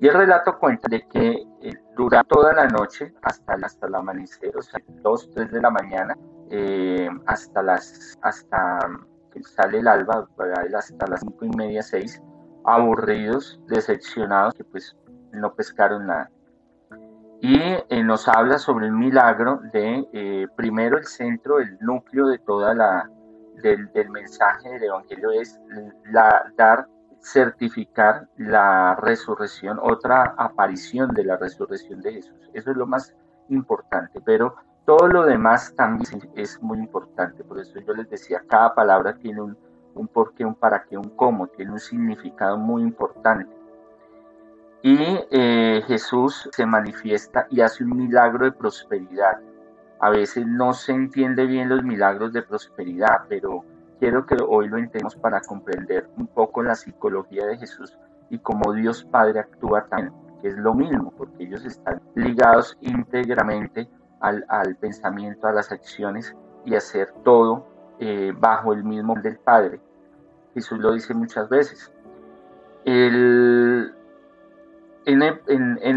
Y 0.00 0.08
el 0.08 0.12
relato 0.12 0.58
cuenta 0.58 0.88
de 0.90 1.08
que 1.08 1.42
eh, 1.62 1.72
dura 1.96 2.22
toda 2.24 2.52
la 2.52 2.68
noche 2.68 3.14
hasta, 3.22 3.54
hasta 3.54 3.86
el 3.86 3.94
amanecer, 3.94 4.54
o 4.58 4.60
sea, 4.60 4.78
2, 4.86 5.30
3 5.30 5.52
de 5.52 5.62
la 5.62 5.70
mañana, 5.70 6.18
eh, 6.50 7.08
hasta 7.24 7.62
las, 7.62 8.18
hasta 8.20 8.78
que 9.34 9.42
sale 9.42 9.78
el 9.78 9.88
alba, 9.88 10.26
hasta 10.76 11.06
las 11.06 11.20
cinco 11.20 11.44
y 11.44 11.50
media, 11.50 11.82
seis, 11.82 12.22
aburridos, 12.64 13.60
decepcionados, 13.68 14.54
que 14.54 14.64
pues 14.64 14.96
no 15.32 15.52
pescaron 15.54 16.06
nada. 16.06 16.30
Y 17.40 17.58
eh, 17.60 18.02
nos 18.02 18.26
habla 18.28 18.58
sobre 18.58 18.86
el 18.86 18.92
milagro 18.92 19.60
de, 19.72 20.08
eh, 20.12 20.46
primero 20.56 20.96
el 20.96 21.04
centro, 21.06 21.58
el 21.58 21.76
núcleo 21.80 22.28
de 22.28 22.38
toda 22.38 22.74
la, 22.74 23.10
del, 23.62 23.90
mensaje 24.10 24.70
del 24.70 24.84
Evangelio 24.84 25.30
es 25.30 25.60
la, 26.10 26.50
dar, 26.56 26.86
certificar 27.20 28.28
la 28.36 28.96
resurrección, 28.96 29.78
otra 29.82 30.34
aparición 30.36 31.12
de 31.14 31.24
la 31.24 31.36
resurrección 31.36 32.00
de 32.00 32.14
Jesús. 32.14 32.50
Eso 32.52 32.70
es 32.70 32.76
lo 32.76 32.86
más 32.86 33.14
importante, 33.48 34.20
pero 34.24 34.54
todo 34.84 35.08
lo 35.08 35.24
demás 35.24 35.74
también 35.74 36.30
es 36.34 36.62
muy 36.62 36.78
importante, 36.78 37.42
por 37.42 37.58
eso 37.58 37.80
yo 37.80 37.94
les 37.94 38.08
decía, 38.10 38.42
cada 38.46 38.74
palabra 38.74 39.14
tiene 39.14 39.40
un, 39.40 39.56
un 39.94 40.08
por 40.08 40.34
qué, 40.34 40.44
un 40.44 40.54
para 40.54 40.84
qué, 40.84 40.98
un 40.98 41.10
cómo, 41.10 41.46
tiene 41.46 41.72
un 41.72 41.80
significado 41.80 42.58
muy 42.58 42.82
importante. 42.82 43.50
Y 44.82 44.98
eh, 45.30 45.82
Jesús 45.86 46.50
se 46.52 46.66
manifiesta 46.66 47.46
y 47.50 47.62
hace 47.62 47.84
un 47.84 47.96
milagro 47.96 48.44
de 48.44 48.52
prosperidad. 48.52 49.40
A 49.98 50.10
veces 50.10 50.46
no 50.46 50.74
se 50.74 50.92
entiende 50.92 51.46
bien 51.46 51.70
los 51.70 51.82
milagros 51.82 52.34
de 52.34 52.42
prosperidad, 52.42 53.22
pero 53.26 53.64
quiero 53.98 54.26
que 54.26 54.36
hoy 54.46 54.68
lo 54.68 54.76
entendamos 54.76 55.16
para 55.16 55.40
comprender 55.40 56.10
un 56.18 56.26
poco 56.26 56.62
la 56.62 56.74
psicología 56.74 57.46
de 57.46 57.56
Jesús 57.56 57.96
y 58.28 58.38
cómo 58.38 58.74
Dios 58.74 59.04
Padre 59.04 59.40
actúa 59.40 59.86
también, 59.86 60.12
que 60.42 60.48
es 60.48 60.56
lo 60.58 60.74
mismo, 60.74 61.14
porque 61.16 61.44
ellos 61.44 61.64
están 61.64 62.02
ligados 62.14 62.76
íntegramente 62.82 63.88
al, 64.20 64.76
pensamiento, 64.76 65.46
a 65.46 65.52
las 65.52 65.70
acciones 65.72 66.34
y 66.64 66.74
hacer 66.74 67.12
todo 67.24 67.66
eh, 67.98 68.32
bajo 68.36 68.72
el 68.72 68.84
mismo 68.84 69.14
del 69.20 69.36
Padre. 69.36 69.80
Jesús 70.54 70.78
lo 70.78 70.92
dice 70.92 71.14
muchas 71.14 71.48
veces. 71.48 71.92
en, 72.84 73.92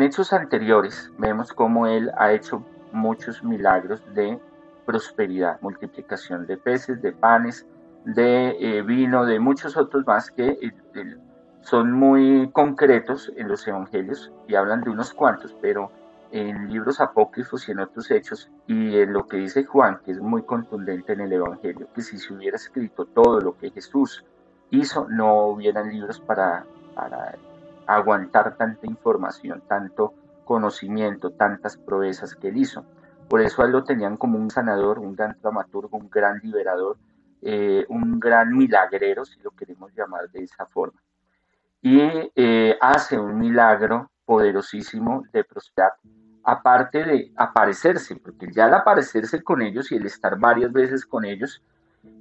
hechos 0.01 0.33
anteriores 0.33 1.11
vemos 1.17 1.53
cómo 1.53 1.87
Él 1.87 2.11
ha 2.17 2.33
hecho 2.33 2.63
muchos 2.91 3.43
milagros 3.43 4.01
de 4.13 4.39
prosperidad, 4.85 5.59
multiplicación 5.61 6.47
de 6.47 6.57
peces, 6.57 7.01
de 7.01 7.11
panes, 7.11 7.65
de 8.05 8.55
eh, 8.59 8.81
vino, 8.81 9.25
de 9.25 9.39
muchos 9.39 9.75
otros 9.75 10.05
más 10.07 10.31
que 10.31 10.57
eh, 10.61 11.17
son 11.61 11.91
muy 11.91 12.49
concretos 12.53 13.31
en 13.35 13.49
los 13.49 13.67
evangelios 13.67 14.31
y 14.47 14.55
hablan 14.55 14.81
de 14.81 14.89
unos 14.89 15.13
cuantos, 15.13 15.53
pero 15.61 15.91
en 16.31 16.69
libros 16.69 16.99
apócrifos 16.99 17.67
y 17.67 17.71
en 17.71 17.79
otros 17.79 18.11
hechos, 18.11 18.49
y 18.67 18.97
en 18.97 19.13
lo 19.13 19.27
que 19.27 19.37
dice 19.37 19.63
Juan, 19.65 19.99
que 20.03 20.11
es 20.11 20.19
muy 20.19 20.43
contundente 20.43 21.13
en 21.13 21.21
el 21.21 21.33
Evangelio, 21.33 21.87
que 21.93 22.01
si 22.01 22.17
se 22.17 22.33
hubiera 22.33 22.57
escrito 22.57 23.05
todo 23.05 23.39
lo 23.39 23.57
que 23.57 23.71
Jesús 23.71 24.23
hizo, 24.71 25.07
no 25.09 25.47
hubieran 25.47 25.89
libros 25.89 26.19
para, 26.19 26.65
para 26.95 27.35
aguantar 27.85 28.55
tanta 28.57 28.85
información, 28.85 29.61
tanto 29.67 30.13
conocimiento, 30.45 31.31
tantas 31.31 31.77
proezas 31.77 32.35
que 32.35 32.49
él 32.49 32.57
hizo. 32.57 32.85
Por 33.27 33.41
eso 33.41 33.63
él 33.63 33.71
lo 33.71 33.83
tenían 33.83 34.17
como 34.17 34.37
un 34.39 34.49
sanador, 34.49 34.99
un 34.99 35.15
gran 35.15 35.37
dramaturgo, 35.41 35.97
un 35.97 36.09
gran 36.09 36.39
liberador, 36.41 36.97
eh, 37.41 37.85
un 37.89 38.19
gran 38.19 38.55
milagrero, 38.55 39.25
si 39.25 39.39
lo 39.41 39.51
queremos 39.51 39.93
llamar 39.93 40.29
de 40.29 40.43
esa 40.43 40.65
forma. 40.65 41.01
Y 41.81 41.99
eh, 42.35 42.77
hace 42.81 43.19
un 43.19 43.37
milagro 43.37 44.09
poderosísimo 44.27 45.23
de 45.33 45.43
prosperidad, 45.43 45.93
aparte 46.43 47.03
de 47.03 47.31
aparecerse, 47.35 48.15
porque 48.17 48.47
ya 48.51 48.65
al 48.65 48.75
aparecerse 48.75 49.41
con 49.41 49.61
ellos 49.61 49.91
y 49.91 49.95
el 49.95 50.05
estar 50.05 50.37
varias 50.37 50.71
veces 50.71 51.05
con 51.05 51.25
ellos, 51.25 51.63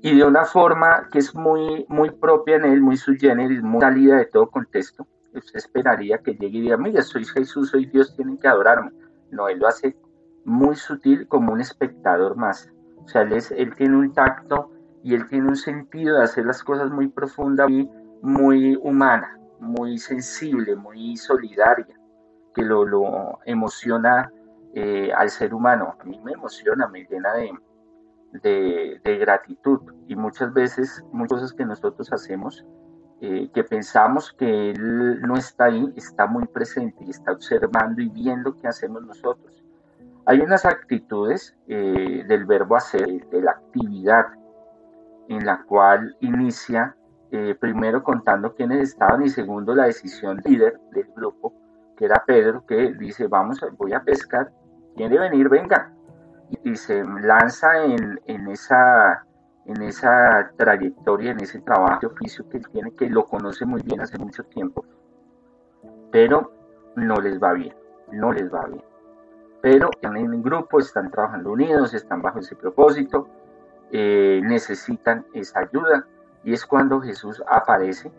y 0.00 0.16
de 0.16 0.24
una 0.24 0.44
forma 0.44 1.08
que 1.10 1.18
es 1.18 1.34
muy, 1.34 1.84
muy 1.88 2.10
propia 2.10 2.56
en 2.56 2.64
él, 2.64 2.80
muy 2.80 2.96
sui 2.96 3.18
generis, 3.18 3.62
muy 3.62 3.80
salida 3.80 4.16
de 4.16 4.26
todo 4.26 4.48
contexto, 4.48 5.06
usted 5.34 5.56
esperaría 5.56 6.18
que 6.18 6.32
llegue 6.32 6.58
y 6.58 6.62
diga, 6.62 6.76
mira, 6.76 7.02
soy 7.02 7.24
Jesús, 7.24 7.70
soy 7.70 7.86
Dios, 7.86 8.14
tienen 8.16 8.38
que 8.38 8.48
adorarme. 8.48 8.92
No, 9.30 9.48
él 9.48 9.58
lo 9.58 9.68
hace 9.68 9.96
muy 10.44 10.76
sutil 10.76 11.26
como 11.28 11.52
un 11.52 11.60
espectador 11.60 12.36
más. 12.36 12.70
O 13.04 13.08
sea, 13.08 13.22
es, 13.22 13.50
él 13.50 13.74
tiene 13.74 13.96
un 13.96 14.12
tacto 14.12 14.70
y 15.02 15.14
él 15.14 15.26
tiene 15.28 15.48
un 15.48 15.56
sentido 15.56 16.18
de 16.18 16.24
hacer 16.24 16.46
las 16.46 16.62
cosas 16.62 16.90
muy 16.90 17.08
profunda 17.08 17.68
y 17.68 17.88
muy 18.22 18.76
humana, 18.82 19.38
muy 19.60 19.98
sensible, 19.98 20.76
muy 20.76 21.16
solidaria 21.16 21.98
que 22.54 22.62
lo, 22.62 22.84
lo 22.84 23.38
emociona 23.44 24.32
eh, 24.74 25.12
al 25.12 25.30
ser 25.30 25.54
humano. 25.54 25.94
A 26.00 26.04
mí 26.04 26.18
me 26.24 26.32
emociona, 26.32 26.88
me 26.88 27.04
llena 27.04 27.34
de, 27.34 29.00
de, 29.02 29.18
gratitud 29.18 29.80
y 30.08 30.16
muchas 30.16 30.52
veces, 30.52 31.04
muchas 31.12 31.40
cosas 31.40 31.52
que 31.52 31.64
nosotros 31.64 32.12
hacemos, 32.12 32.64
eh, 33.20 33.50
que 33.54 33.64
pensamos 33.64 34.32
que 34.32 34.70
Él 34.70 35.20
no 35.22 35.36
está 35.36 35.66
ahí, 35.66 35.92
está 35.96 36.26
muy 36.26 36.46
presente 36.46 37.04
y 37.04 37.10
está 37.10 37.32
observando 37.32 38.02
y 38.02 38.08
viendo 38.08 38.54
qué 38.56 38.68
hacemos 38.68 39.02
nosotros. 39.04 39.64
Hay 40.26 40.40
unas 40.40 40.64
actitudes 40.64 41.56
eh, 41.68 42.24
del 42.26 42.46
verbo 42.46 42.76
hacer, 42.76 43.28
de 43.28 43.42
la 43.42 43.52
actividad, 43.52 44.26
en 45.28 45.46
la 45.46 45.62
cual 45.64 46.16
inicia 46.20 46.96
primero 47.60 48.02
contando 48.02 48.54
quiénes 48.54 48.90
estaban 48.90 49.22
y 49.22 49.28
segundo 49.28 49.74
la 49.74 49.84
decisión 49.84 50.40
líder 50.44 50.78
del 50.92 51.06
grupo 51.14 51.52
que 51.96 52.04
era 52.04 52.22
Pedro, 52.24 52.64
que 52.66 52.92
dice, 52.92 53.26
vamos, 53.26 53.58
voy 53.78 53.94
a 53.94 54.02
pescar, 54.02 54.52
quiere 54.94 55.18
venir, 55.18 55.48
venga. 55.48 55.92
Y, 56.62 56.76
se 56.76 57.02
lanza 57.02 57.84
en, 57.84 58.20
en, 58.26 58.48
esa, 58.48 59.24
en 59.64 59.82
esa 59.82 60.52
trayectoria, 60.56 61.32
en 61.32 61.40
ese 61.40 61.60
trabajo 61.60 62.00
de 62.02 62.06
oficio 62.06 62.48
que 62.48 62.60
tiene, 62.60 62.92
que 62.92 63.08
lo 63.08 63.24
conoce 63.24 63.64
muy 63.64 63.82
bien 63.82 64.00
hace 64.00 64.16
mucho 64.18 64.44
tiempo, 64.44 64.84
pero 66.12 66.52
no 66.94 67.16
les 67.16 67.42
va 67.42 67.52
bien, 67.54 67.74
no 68.12 68.32
les 68.32 68.52
va 68.52 68.66
bien. 68.66 68.84
Pero 69.60 69.90
están 69.90 70.16
en 70.18 70.32
un 70.32 70.42
grupo, 70.42 70.78
están 70.78 71.10
trabajando 71.10 71.50
unidos, 71.50 71.94
están 71.94 72.22
bajo 72.22 72.38
ese 72.38 72.54
propósito, 72.54 73.28
eh, 73.90 74.40
necesitan 74.44 75.26
esa 75.32 75.60
ayuda 75.60 76.06
y 76.46 76.52
es 76.52 76.64
cuando 76.64 77.00
Jesús 77.00 77.42
aparece 77.50 78.12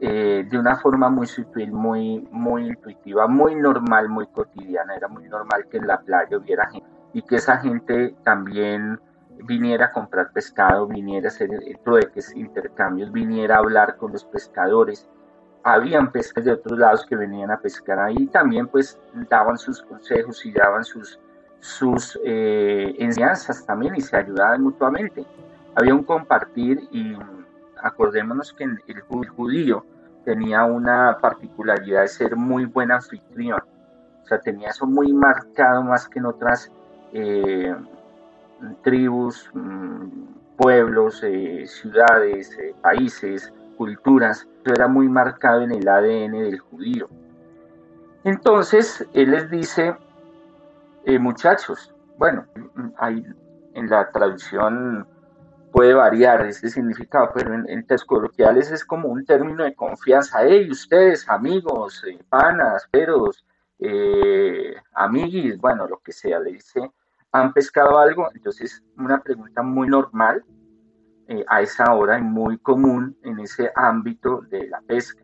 eh, 0.00 0.46
de 0.50 0.58
una 0.58 0.76
forma 0.76 1.10
muy 1.10 1.26
sutil, 1.26 1.72
muy, 1.72 2.26
muy 2.32 2.68
intuitiva, 2.68 3.26
muy 3.28 3.54
normal, 3.54 4.08
muy 4.08 4.26
cotidiana. 4.28 4.96
Era 4.96 5.08
muy 5.08 5.28
normal 5.28 5.66
que 5.70 5.76
en 5.76 5.86
la 5.86 6.00
playa 6.00 6.38
hubiera 6.38 6.70
gente 6.70 6.88
y 7.12 7.20
que 7.20 7.36
esa 7.36 7.58
gente 7.58 8.16
también 8.24 8.98
viniera 9.44 9.86
a 9.86 9.92
comprar 9.92 10.32
pescado, 10.32 10.86
viniera 10.86 11.28
a 11.28 11.30
hacer 11.30 11.50
trueques, 11.84 12.34
intercambios, 12.34 13.12
viniera 13.12 13.56
a 13.56 13.58
hablar 13.58 13.96
con 13.98 14.10
los 14.10 14.24
pescadores. 14.24 15.06
Habían 15.62 16.10
pescadores 16.12 16.46
de 16.46 16.52
otros 16.52 16.78
lados 16.78 17.04
que 17.04 17.14
venían 17.14 17.50
a 17.50 17.60
pescar 17.60 17.98
ahí, 17.98 18.26
también 18.28 18.68
pues 18.68 18.98
daban 19.28 19.58
sus 19.58 19.82
consejos 19.82 20.46
y 20.46 20.52
daban 20.52 20.82
sus, 20.82 21.20
sus 21.60 22.18
eh, 22.24 22.94
enseñanzas 22.98 23.66
también 23.66 23.96
y 23.96 24.00
se 24.00 24.16
ayudaban 24.16 24.62
mutuamente. 24.62 25.26
Había 25.74 25.94
un 25.94 26.04
compartir 26.04 26.88
y 26.90 27.14
acordémonos 27.82 28.52
que 28.52 28.64
el, 28.64 29.00
judío 29.28 29.84
tenía 30.24 30.64
una 30.64 31.18
particularidad 31.20 32.02
de 32.02 32.08
ser 32.08 32.36
muy 32.36 32.64
buen 32.64 32.90
anfitrión, 32.90 33.60
o 34.22 34.26
sea, 34.26 34.40
tenía 34.40 34.70
eso 34.70 34.86
muy 34.86 35.12
marcado 35.12 35.82
más 35.82 36.08
que 36.08 36.18
en 36.18 36.26
otras 36.26 36.70
eh, 37.12 37.74
tribus, 38.82 39.48
mm, 39.54 40.56
pueblos, 40.56 41.22
eh, 41.22 41.64
ciudades, 41.66 42.58
eh, 42.58 42.74
países, 42.82 43.52
culturas, 43.76 44.48
eso 44.64 44.74
era 44.74 44.88
muy 44.88 45.08
marcado 45.08 45.62
en 45.62 45.70
el 45.70 45.86
ADN 45.86 46.32
del 46.32 46.58
judío. 46.58 47.08
Entonces, 48.24 49.06
él 49.12 49.30
les 49.30 49.48
dice, 49.48 49.94
muchachos, 51.20 51.94
bueno, 52.18 52.46
hay, 52.96 53.24
en 53.74 53.88
la 53.88 54.10
traducción 54.10 55.06
puede 55.76 55.92
variar 55.92 56.40
ese 56.46 56.70
significado, 56.70 57.32
pero 57.34 57.52
en, 57.52 57.68
en 57.68 57.84
coloquiales 58.06 58.72
es 58.72 58.82
como 58.82 59.10
un 59.10 59.26
término 59.26 59.62
de 59.62 59.74
confianza. 59.74 60.38
Hey, 60.42 60.70
ustedes, 60.70 61.28
amigos, 61.28 62.02
eh, 62.08 62.18
panas, 62.30 62.88
peros, 62.90 63.44
eh, 63.78 64.74
amiguis, 64.94 65.58
bueno, 65.58 65.86
lo 65.86 65.98
que 65.98 66.12
sea, 66.12 66.40
le 66.40 66.52
dice, 66.52 66.90
¿han 67.30 67.52
pescado 67.52 67.98
algo? 67.98 68.30
Entonces, 68.34 68.82
una 68.96 69.20
pregunta 69.20 69.60
muy 69.60 69.86
normal 69.86 70.42
eh, 71.28 71.44
a 71.46 71.60
esa 71.60 71.92
hora 71.92 72.18
y 72.18 72.22
muy 72.22 72.56
común 72.56 73.14
en 73.22 73.38
ese 73.40 73.70
ámbito 73.76 74.40
de 74.48 74.68
la 74.68 74.80
pesca, 74.80 75.22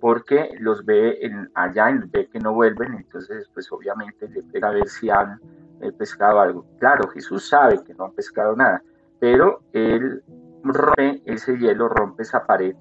porque 0.00 0.50
los 0.60 0.84
ve 0.84 1.18
en, 1.22 1.50
allá 1.54 1.90
y 1.90 1.98
ve 2.08 2.28
que 2.28 2.38
no 2.38 2.54
vuelven, 2.54 2.94
entonces, 2.94 3.50
pues 3.52 3.72
obviamente 3.72 4.28
le 4.28 4.44
pega 4.44 4.68
a 4.68 4.74
ver 4.74 4.86
si 4.86 5.10
han 5.10 5.40
eh, 5.80 5.90
pescado 5.90 6.38
algo. 6.38 6.66
Claro, 6.78 7.08
Jesús 7.08 7.48
sabe 7.48 7.82
que 7.82 7.94
no 7.94 8.04
han 8.04 8.12
pescado 8.12 8.54
nada, 8.54 8.80
pero 9.22 9.62
él 9.72 10.24
rompe 10.64 11.22
ese 11.26 11.56
hielo, 11.56 11.88
rompe 11.88 12.24
esa 12.24 12.44
pared 12.44 12.74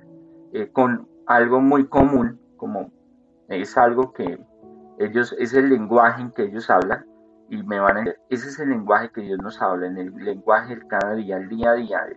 eh, 0.53 0.71
con 0.71 1.07
algo 1.27 1.62
muy 1.62 1.86
común, 1.86 2.41
como 2.57 2.91
es 3.48 3.77
algo 3.77 4.12
que 4.12 4.43
ellos, 4.98 5.36
es 5.38 5.53
el 5.53 5.69
lenguaje 5.69 6.24
en 6.24 6.31
que 6.31 6.45
ellos 6.45 6.67
hablan 6.71 7.05
y 7.48 7.62
me 7.62 7.79
van 7.79 7.98
a 7.98 8.00
entender. 8.00 8.21
Ese 8.29 8.48
es 8.48 8.57
el 8.57 8.69
lenguaje 8.69 9.12
que 9.12 9.21
Dios 9.21 9.38
nos 9.38 9.62
habla, 9.62 9.86
en 9.86 10.00
el 10.00 10.15
lenguaje 10.15 10.74
del 10.74 10.88
cada 10.88 11.13
día, 11.13 11.38
el 11.38 11.48
día 11.48 11.69
a 11.69 11.75
día 11.75 12.07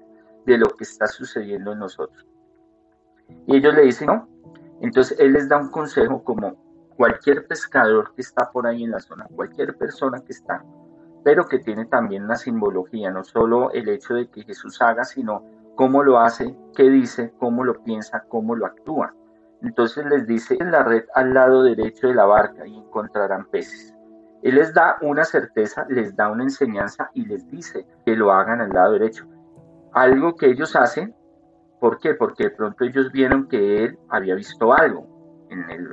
de, 0.46 0.56
lo 0.56 0.70
que 0.70 0.84
está 0.84 1.06
sucediendo 1.06 1.72
en 1.72 1.80
nosotros. 1.80 2.26
Y 3.46 3.56
ellos 3.56 3.74
le 3.74 3.82
dicen, 3.82 4.06
no. 4.06 4.26
Entonces 4.80 5.20
Él 5.20 5.34
les 5.34 5.50
da 5.50 5.58
un 5.58 5.70
consejo 5.70 6.24
como 6.24 6.56
cualquier 6.96 7.46
pescador 7.46 8.14
que 8.14 8.22
está 8.22 8.50
por 8.50 8.66
ahí 8.66 8.84
en 8.84 8.92
la 8.92 9.00
zona, 9.00 9.26
cualquier 9.36 9.76
persona 9.76 10.22
que 10.24 10.32
está, 10.32 10.64
pero 11.24 11.46
que 11.46 11.58
tiene 11.58 11.86
también 11.86 12.24
una 12.24 12.36
simbología, 12.36 13.10
no 13.10 13.24
solo 13.24 13.72
el 13.72 13.88
hecho 13.88 14.14
de 14.14 14.28
que 14.28 14.42
Jesús 14.42 14.80
haga, 14.82 15.04
sino 15.04 15.42
cómo 15.74 16.02
lo 16.02 16.20
hace, 16.20 16.54
qué 16.76 16.84
dice, 16.84 17.32
cómo 17.38 17.64
lo 17.64 17.82
piensa, 17.82 18.24
cómo 18.28 18.54
lo 18.54 18.66
actúa. 18.66 19.14
Entonces 19.62 20.04
les 20.04 20.26
dice 20.26 20.56
en 20.60 20.70
la 20.70 20.82
red 20.82 21.04
al 21.14 21.32
lado 21.32 21.62
derecho 21.62 22.08
de 22.08 22.14
la 22.14 22.26
barca 22.26 22.66
y 22.66 22.76
encontrarán 22.76 23.46
peces. 23.46 23.94
Él 24.42 24.56
les 24.56 24.74
da 24.74 24.98
una 25.00 25.24
certeza, 25.24 25.86
les 25.88 26.14
da 26.14 26.30
una 26.30 26.42
enseñanza 26.42 27.10
y 27.14 27.24
les 27.24 27.48
dice 27.48 27.86
que 28.04 28.14
lo 28.14 28.30
hagan 28.30 28.60
al 28.60 28.68
lado 28.68 28.92
derecho. 28.92 29.26
Algo 29.94 30.36
que 30.36 30.50
ellos 30.50 30.76
hacen, 30.76 31.14
¿por 31.80 31.98
qué? 31.98 32.14
Porque 32.14 32.44
de 32.44 32.50
pronto 32.50 32.84
ellos 32.84 33.10
vieron 33.10 33.48
que 33.48 33.84
él 33.84 33.98
había 34.10 34.34
visto 34.34 34.74
algo. 34.74 35.46
En 35.48 35.70
el, 35.70 35.88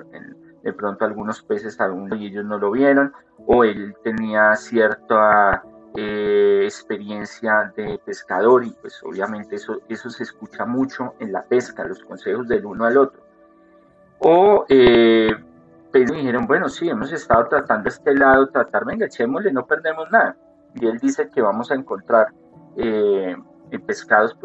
de 0.63 0.73
pronto 0.73 1.05
algunos 1.05 1.41
peces 1.43 1.79
algunos 1.79 2.19
y 2.19 2.27
ellos 2.27 2.43
no 2.43 2.57
lo 2.57 2.71
vieron, 2.71 3.13
o 3.45 3.63
él 3.63 3.95
tenía 4.03 4.55
cierta 4.55 5.63
eh, 5.95 6.61
experiencia 6.63 7.71
de 7.75 7.99
pescador 8.05 8.63
y 8.63 8.71
pues 8.71 9.01
obviamente 9.03 9.55
eso, 9.55 9.81
eso 9.89 10.09
se 10.09 10.23
escucha 10.23 10.65
mucho 10.65 11.15
en 11.19 11.31
la 11.31 11.43
pesca, 11.43 11.83
los 11.83 12.03
consejos 12.03 12.47
del 12.47 12.65
uno 12.65 12.85
al 12.85 12.97
otro. 12.97 13.21
O 14.19 14.65
eh, 14.69 15.31
pues 15.91 16.11
dijeron, 16.11 16.45
bueno, 16.47 16.69
sí, 16.69 16.87
hemos 16.89 17.11
estado 17.11 17.47
tratando 17.47 17.89
este 17.89 18.13
lado, 18.13 18.47
tratar, 18.49 18.85
venga, 18.85 19.05
echémosle, 19.05 19.51
no 19.51 19.65
perdemos 19.65 20.09
nada. 20.11 20.37
Y 20.75 20.87
él 20.87 20.99
dice 20.99 21.29
que 21.29 21.41
vamos 21.41 21.71
a 21.71 21.75
encontrar 21.75 22.27
eh, 22.77 23.35
pescados, 23.85 24.37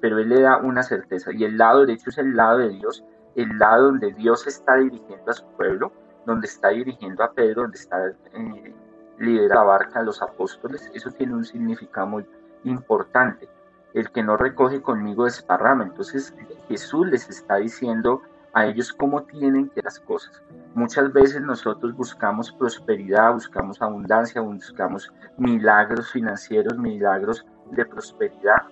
pero 0.00 0.18
él 0.18 0.28
le 0.28 0.40
da 0.40 0.58
una 0.58 0.82
certeza. 0.82 1.30
Y 1.32 1.44
el 1.44 1.58
lado 1.58 1.80
derecho 1.80 2.10
es 2.10 2.18
el 2.18 2.34
lado 2.34 2.58
de 2.58 2.70
Dios, 2.70 3.04
el 3.34 3.58
lado 3.58 3.86
donde 3.86 4.12
Dios 4.12 4.46
está 4.46 4.76
dirigiendo 4.76 5.30
a 5.30 5.34
su 5.34 5.46
pueblo, 5.56 5.92
donde 6.26 6.46
está 6.46 6.68
dirigiendo 6.68 7.22
a 7.22 7.32
Pedro, 7.32 7.62
donde 7.62 7.78
está 7.78 8.08
eh, 8.08 8.74
liderando 9.18 9.54
la 9.54 9.62
barca 9.62 10.00
a 10.00 10.02
los 10.02 10.22
apóstoles. 10.22 10.90
Eso 10.94 11.10
tiene 11.10 11.34
un 11.34 11.44
significado 11.44 12.06
muy 12.06 12.26
importante. 12.64 13.48
El 13.92 14.10
que 14.10 14.22
no 14.22 14.36
recoge 14.36 14.82
conmigo 14.82 15.24
desparrama. 15.24 15.84
Entonces 15.84 16.34
Jesús 16.68 17.06
les 17.06 17.28
está 17.28 17.56
diciendo 17.56 18.22
a 18.52 18.66
ellos 18.66 18.92
cómo 18.92 19.22
tienen 19.24 19.68
que 19.68 19.82
las 19.82 20.00
cosas. 20.00 20.42
Muchas 20.74 21.12
veces 21.12 21.42
nosotros 21.42 21.94
buscamos 21.94 22.52
prosperidad, 22.52 23.32
buscamos 23.32 23.82
abundancia, 23.82 24.40
buscamos 24.40 25.12
milagros 25.36 26.10
financieros, 26.12 26.78
milagros 26.78 27.44
de 27.72 27.84
prosperidad. 27.84 28.62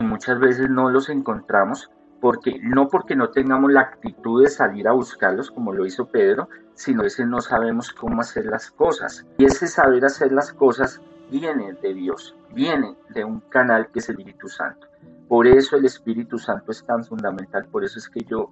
Y 0.00 0.04
muchas 0.04 0.38
veces 0.38 0.68
no 0.68 0.90
los 0.90 1.08
encontramos 1.08 1.90
porque 2.20 2.58
no 2.62 2.88
porque 2.88 3.14
no 3.14 3.30
tengamos 3.30 3.72
la 3.72 3.82
actitud 3.82 4.42
de 4.42 4.50
salir 4.50 4.88
a 4.88 4.92
buscarlos 4.92 5.50
como 5.50 5.72
lo 5.72 5.86
hizo 5.86 6.06
Pedro, 6.06 6.48
sino 6.76 7.02
que 7.02 7.26
no 7.26 7.40
sabemos 7.40 7.92
cómo 7.92 8.20
hacer 8.20 8.46
las 8.46 8.70
cosas. 8.70 9.26
Y 9.38 9.46
ese 9.46 9.66
saber 9.66 10.04
hacer 10.04 10.30
las 10.30 10.52
cosas 10.52 11.00
viene 11.30 11.72
de 11.82 11.94
Dios, 11.94 12.36
viene 12.54 12.96
de 13.10 13.24
un 13.24 13.40
canal 13.40 13.90
que 13.90 13.98
es 13.98 14.08
el 14.08 14.20
Espíritu 14.20 14.48
Santo. 14.48 14.86
Por 15.26 15.46
eso 15.48 15.76
el 15.76 15.86
Espíritu 15.86 16.38
Santo 16.38 16.70
es 16.70 16.84
tan 16.84 17.02
fundamental, 17.04 17.66
por 17.66 17.82
eso 17.82 17.98
es 17.98 18.08
que 18.08 18.20
yo 18.20 18.50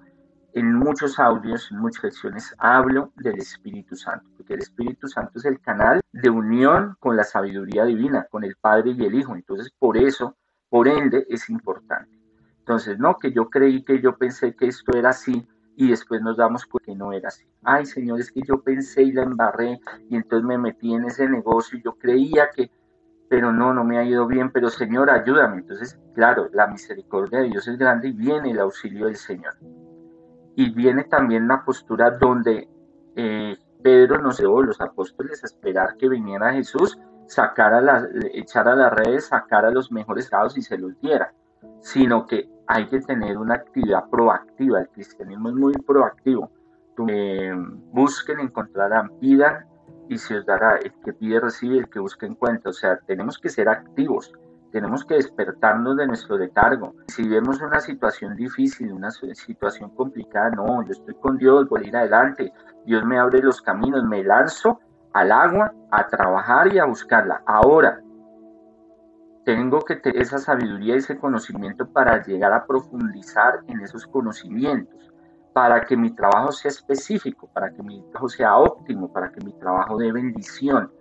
en 0.53 0.73
muchos 0.73 1.19
audios, 1.19 1.69
en 1.71 1.79
muchas 1.79 2.05
lecciones, 2.05 2.55
hablo 2.57 3.11
del 3.17 3.39
Espíritu 3.39 3.95
Santo, 3.95 4.29
porque 4.37 4.53
el 4.53 4.61
Espíritu 4.61 5.07
Santo 5.07 5.31
es 5.35 5.45
el 5.45 5.59
canal 5.59 6.01
de 6.13 6.29
unión 6.29 6.95
con 6.99 7.17
la 7.17 7.25
sabiduría 7.25 7.83
divina, 7.83 8.25
con 8.31 8.45
el 8.45 8.55
Padre 8.55 8.91
y 8.91 9.03
el 9.03 9.15
Hijo. 9.15 9.35
Entonces, 9.35 9.69
por 9.77 9.97
eso, 9.97 10.37
por 10.69 10.87
ende, 10.87 11.25
es 11.29 11.49
importante. 11.49 12.17
Entonces, 12.59 12.97
no, 12.97 13.17
que 13.17 13.33
yo 13.33 13.49
creí 13.49 13.83
que 13.83 14.01
yo 14.01 14.17
pensé 14.17 14.55
que 14.55 14.67
esto 14.67 14.97
era 14.97 15.09
así 15.09 15.45
y 15.75 15.89
después 15.89 16.21
nos 16.21 16.37
damos 16.37 16.65
cuenta 16.65 16.85
que 16.85 16.95
no 16.95 17.11
era 17.13 17.29
así. 17.29 17.45
Ay, 17.63 17.85
Señor, 17.85 18.19
es 18.19 18.31
que 18.31 18.41
yo 18.41 18.61
pensé 18.61 19.03
y 19.03 19.11
la 19.11 19.23
embarré 19.23 19.79
y 20.09 20.15
entonces 20.15 20.45
me 20.45 20.57
metí 20.57 20.93
en 20.93 21.05
ese 21.05 21.27
negocio 21.27 21.77
y 21.77 21.83
yo 21.83 21.93
creía 21.93 22.49
que, 22.55 22.71
pero 23.29 23.51
no, 23.51 23.73
no 23.73 23.83
me 23.83 23.97
ha 23.97 24.03
ido 24.03 24.27
bien, 24.27 24.51
pero 24.51 24.69
Señor, 24.69 25.09
ayúdame. 25.09 25.57
Entonces, 25.57 25.99
claro, 26.13 26.49
la 26.53 26.67
misericordia 26.67 27.39
de 27.39 27.49
Dios 27.49 27.67
es 27.67 27.77
grande 27.77 28.09
y 28.09 28.13
viene 28.13 28.51
el 28.51 28.59
auxilio 28.59 29.07
del 29.07 29.17
Señor 29.17 29.55
y 30.55 30.73
viene 30.73 31.03
también 31.03 31.47
la 31.47 31.63
postura 31.63 32.11
donde 32.11 32.67
eh, 33.15 33.57
Pedro 33.83 34.21
nos 34.21 34.39
llevó 34.39 34.63
los 34.63 34.79
apóstoles 34.81 35.43
esperar 35.43 35.97
que 35.97 36.09
viniera 36.09 36.53
Jesús, 36.53 36.97
sacara 37.27 37.81
las, 37.81 38.03
las 38.03 38.93
redes, 38.93 39.25
sacara 39.27 39.69
los 39.69 39.91
mejores 39.91 40.29
dados 40.29 40.57
y 40.57 40.61
se 40.61 40.77
los 40.77 40.99
diera, 41.01 41.33
sino 41.81 42.25
que 42.25 42.49
hay 42.67 42.87
que 42.87 42.99
tener 43.01 43.37
una 43.37 43.55
actividad 43.55 44.09
proactiva. 44.09 44.81
El 44.81 44.89
cristianismo 44.89 45.49
es 45.49 45.55
muy 45.55 45.73
proactivo. 45.73 46.51
Eh, 47.07 47.53
busquen, 47.91 48.39
encontrarán, 48.39 49.09
pidan 49.19 49.65
y 50.09 50.17
se 50.17 50.37
os 50.37 50.45
dará. 50.45 50.77
El 50.77 50.93
que 51.03 51.13
pide 51.13 51.39
recibe, 51.39 51.77
el 51.77 51.89
que 51.89 51.99
busca 51.99 52.25
encuentra. 52.25 52.69
O 52.69 52.73
sea, 52.73 52.97
tenemos 53.05 53.37
que 53.37 53.49
ser 53.49 53.69
activos 53.69 54.33
tenemos 54.75 55.05
que 55.05 55.13
despertarnos 55.13 55.95
de 55.95 56.05
nuestro 56.05 56.37
letargo. 56.37 56.95
Si 57.07 57.25
vemos 57.25 57.61
una 57.61 57.79
situación 57.79 58.35
difícil, 58.35 58.91
una 58.91 59.09
situación 59.09 59.89
complicada, 59.91 60.49
no, 60.49 60.83
yo 60.83 60.91
estoy 60.91 61.13
con 61.15 61.37
Dios, 61.37 61.69
voy 61.69 61.85
a 61.85 61.87
ir 61.87 61.95
adelante. 61.95 62.51
Dios 62.85 63.05
me 63.05 63.17
abre 63.17 63.41
los 63.41 63.61
caminos, 63.61 64.03
me 64.03 64.21
lanzo 64.21 64.81
al 65.13 65.31
agua 65.31 65.73
a 65.91 66.05
trabajar 66.07 66.73
y 66.73 66.79
a 66.79 66.83
buscarla. 66.83 67.41
Ahora, 67.45 68.01
tengo 69.45 69.79
que 69.81 69.95
tener 69.95 70.21
esa 70.21 70.39
sabiduría 70.39 70.95
y 70.95 70.97
ese 70.97 71.17
conocimiento 71.17 71.87
para 71.87 72.23
llegar 72.23 72.51
a 72.51 72.65
profundizar 72.65 73.59
en 73.67 73.79
esos 73.81 74.07
conocimientos, 74.07 75.13
para 75.53 75.81
que 75.81 75.95
mi 75.95 76.11
trabajo 76.11 76.51
sea 76.51 76.69
específico, 76.69 77.47
para 77.53 77.71
que 77.71 77.81
mi 77.81 78.01
trabajo 78.01 78.27
sea 78.27 78.57
óptimo, 78.57 79.13
para 79.13 79.31
que 79.31 79.45
mi 79.45 79.53
trabajo 79.53 79.97
dé 79.97 80.11
bendición, 80.11 80.91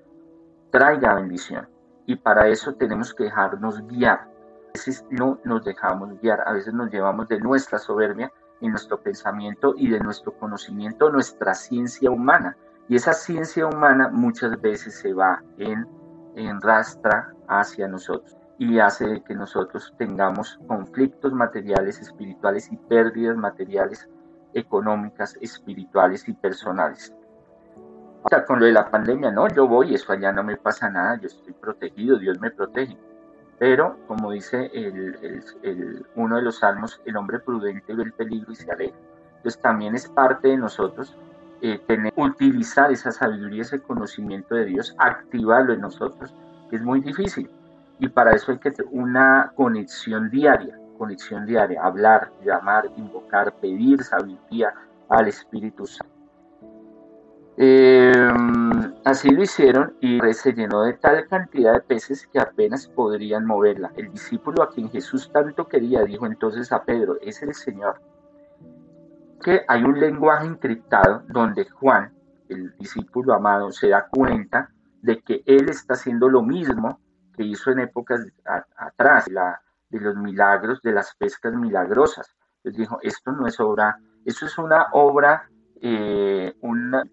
traiga 0.71 1.15
bendición 1.15 1.67
y 2.07 2.17
para 2.17 2.47
eso 2.49 2.75
tenemos 2.75 3.15
que 3.15 3.25
dejarnos 3.25 3.81
guiar. 3.89 4.21
A 4.21 4.73
veces 4.75 5.05
no 5.11 5.39
nos 5.45 5.65
dejamos 5.65 6.21
guiar, 6.21 6.43
a 6.47 6.53
veces 6.53 6.75
nos 6.75 6.91
llevamos 6.91 7.29
de 7.29 7.41
nuestra 7.41 7.79
soberbia 7.79 8.31
en 8.61 8.71
nuestro 8.71 9.01
pensamiento 9.01 9.75
y 9.77 9.89
de 9.89 10.01
nuestro 10.01 10.33
conocimiento, 10.33 11.11
nuestra 11.11 11.55
ciencia 11.55 12.11
humana. 12.11 12.57
Y 12.89 12.97
esa 12.97 13.15
ciencia 13.15 13.67
humana 13.67 14.11
muchas 14.11 14.61
veces 14.61 14.99
se 14.99 15.15
va 15.15 15.43
en, 15.57 15.87
en 16.37 16.61
rastra 16.61 17.33
hacia 17.49 17.89
nosotros 17.89 18.37
y 18.59 18.79
hace 18.79 19.23
que 19.23 19.35
nosotros 19.35 19.93
tengamos 19.99 20.59
conflictos 20.67 21.33
materiales, 21.33 22.01
espirituales 22.01 22.71
y 22.71 22.77
pérdidas 22.77 23.37
materiales, 23.37 24.09
económicas, 24.53 25.37
espirituales 25.41 26.29
y 26.29 26.33
personales. 26.33 27.13
Sea, 28.31 28.45
con 28.45 28.61
lo 28.61 28.67
de 28.67 28.73
la 28.73 28.91
pandemia, 28.91 29.31
no, 29.31 29.49
yo 29.49 29.69
voy, 29.69 29.95
eso 29.95 30.13
allá 30.13 30.33
no 30.33 30.43
me 30.45 30.57
pasa 30.57 30.89
nada, 30.89 31.19
yo 31.21 31.27
estoy 31.27 31.53
protegido, 31.53 32.19
Dios 32.19 32.41
me 32.41 32.51
protege. 32.51 32.97
Pero, 33.59 33.99
como 34.07 34.31
dice 34.33 34.71
el, 34.73 36.07
uno 36.15 36.37
de 36.37 36.43
los 36.43 36.59
salmos, 36.59 37.01
el 37.05 37.17
hombre 37.17 37.41
prudente 37.41 37.95
ve 37.95 38.05
el 38.05 38.13
peligro 38.13 38.53
y 38.53 38.57
se 38.57 38.71
aleja. 38.71 38.97
Entonces 39.37 39.61
también 39.61 39.95
es 39.95 40.09
parte 40.09 40.49
de 40.49 40.57
nosotros 40.57 41.17
eh, 41.67 41.81
tener, 41.87 42.13
utilizar 42.15 42.93
esa 42.93 43.11
sabiduría, 43.11 43.63
ese 43.63 43.81
conocimiento 43.81 44.55
de 44.55 44.67
Dios, 44.67 44.95
activarlo 44.99 45.73
en 45.73 45.81
nosotros, 45.81 46.35
es 46.71 46.83
muy 46.83 47.01
difícil. 47.01 47.49
Y 47.99 48.09
para 48.11 48.33
eso 48.33 48.53
hay 48.53 48.59
que 48.59 48.71
tener 48.71 48.93
una 48.93 49.51
conexión 49.57 50.29
diaria. 50.29 50.79
conexión 50.99 51.47
diaria, 51.47 51.83
hablar, 51.83 52.31
llamar, 52.45 52.91
invocar, 52.99 53.55
pedir 53.55 54.05
sabiduría 54.05 54.75
al 55.09 55.27
Espíritu 55.27 55.87
Santo. 55.87 56.13
Em, 57.57 58.95
así 59.05 59.31
lo 59.31 59.43
hicieron 59.43 59.95
y 60.01 60.21
se 60.35 60.53
llenó 60.53 60.83
de 60.83 60.93
tal 60.93 61.27
cantidad 61.29 61.73
de 61.73 61.81
peces 61.81 62.27
que 62.27 62.41
apenas 62.41 62.89
podrían 62.89 63.47
moverla. 63.47 63.91
El 63.97 64.13
discípulo 64.13 64.63
a 64.63 64.71
quien 64.71 64.91
Jesús 64.91 65.31
tanto 65.33 65.67
quería 65.67 66.03
dijo 66.03 66.27
entonces 66.27 66.73
a 66.73 66.85
Pedro, 66.85 67.17
es 67.23 67.43
el 67.43 67.55
Señor. 67.55 68.01
Que 69.45 69.61
hay 69.69 69.85
un 69.85 70.01
lenguaje 70.01 70.47
encriptado 70.47 71.23
donde 71.29 71.69
Juan, 71.69 72.15
el 72.49 72.75
discípulo 72.79 73.35
amado, 73.35 73.71
se 73.71 73.91
da 73.91 74.09
cuenta 74.09 74.71
de 75.03 75.21
que 75.21 75.43
él 75.45 75.69
está 75.69 75.93
haciendo 75.93 76.31
lo 76.31 76.41
mismo 76.41 76.99
que 77.37 77.45
hizo 77.45 77.71
en 77.71 77.81
épocas 77.81 78.23
atrás, 78.75 79.27
de 79.27 80.01
los 80.01 80.17
milagros, 80.17 80.81
de 80.81 80.93
las 80.93 81.15
pescas 81.15 81.53
milagrosas. 81.53 82.35
Les 82.63 82.75
dijo, 82.75 82.99
esto 83.03 83.33
no 83.33 83.47
es 83.47 83.61
obra, 83.61 83.99
eso 84.25 84.47
es 84.47 84.57
una 84.57 84.87
obra 84.93 85.51
eh, 85.83 86.55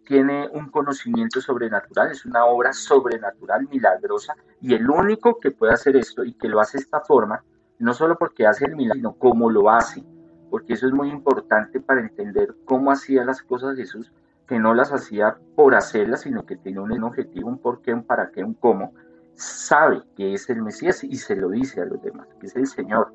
tiene 0.05 0.47
un 0.53 0.69
conocimiento 0.69 1.41
sobrenatural, 1.41 2.11
es 2.11 2.25
una 2.25 2.45
obra 2.45 2.71
sobrenatural, 2.71 3.67
milagrosa, 3.67 4.35
y 4.61 4.73
el 4.73 4.89
único 4.89 5.37
que 5.37 5.51
puede 5.51 5.73
hacer 5.73 5.97
esto 5.97 6.23
y 6.23 6.35
que 6.35 6.47
lo 6.47 6.61
hace 6.61 6.77
de 6.77 6.83
esta 6.83 7.01
forma, 7.01 7.43
no 7.79 7.93
solo 7.93 8.17
porque 8.17 8.47
hace 8.47 8.67
el 8.67 8.77
milagro, 8.77 8.95
sino 8.95 9.13
cómo 9.17 9.49
lo 9.49 9.69
hace, 9.69 10.05
porque 10.51 10.73
eso 10.73 10.85
es 10.85 10.93
muy 10.93 11.09
importante 11.09 11.79
para 11.79 12.01
entender 12.01 12.53
cómo 12.65 12.91
hacía 12.91 13.25
las 13.25 13.41
cosas 13.41 13.75
Jesús, 13.75 14.11
que 14.47 14.59
no 14.59 14.75
las 14.75 14.93
hacía 14.93 15.37
por 15.55 15.73
hacerlas, 15.73 16.21
sino 16.21 16.45
que 16.45 16.57
tiene 16.57 16.79
un 16.79 17.03
objetivo, 17.03 17.49
un 17.49 17.57
por 17.57 17.81
qué, 17.81 17.93
un 17.93 18.03
para 18.03 18.29
qué, 18.29 18.43
un 18.43 18.53
cómo, 18.53 18.93
sabe 19.33 20.03
que 20.15 20.35
es 20.35 20.47
el 20.51 20.61
Mesías 20.61 21.03
y 21.03 21.15
se 21.15 21.35
lo 21.35 21.49
dice 21.49 21.81
a 21.81 21.85
los 21.85 21.99
demás, 22.03 22.27
que 22.39 22.45
es 22.45 22.55
el 22.55 22.67
Señor. 22.67 23.11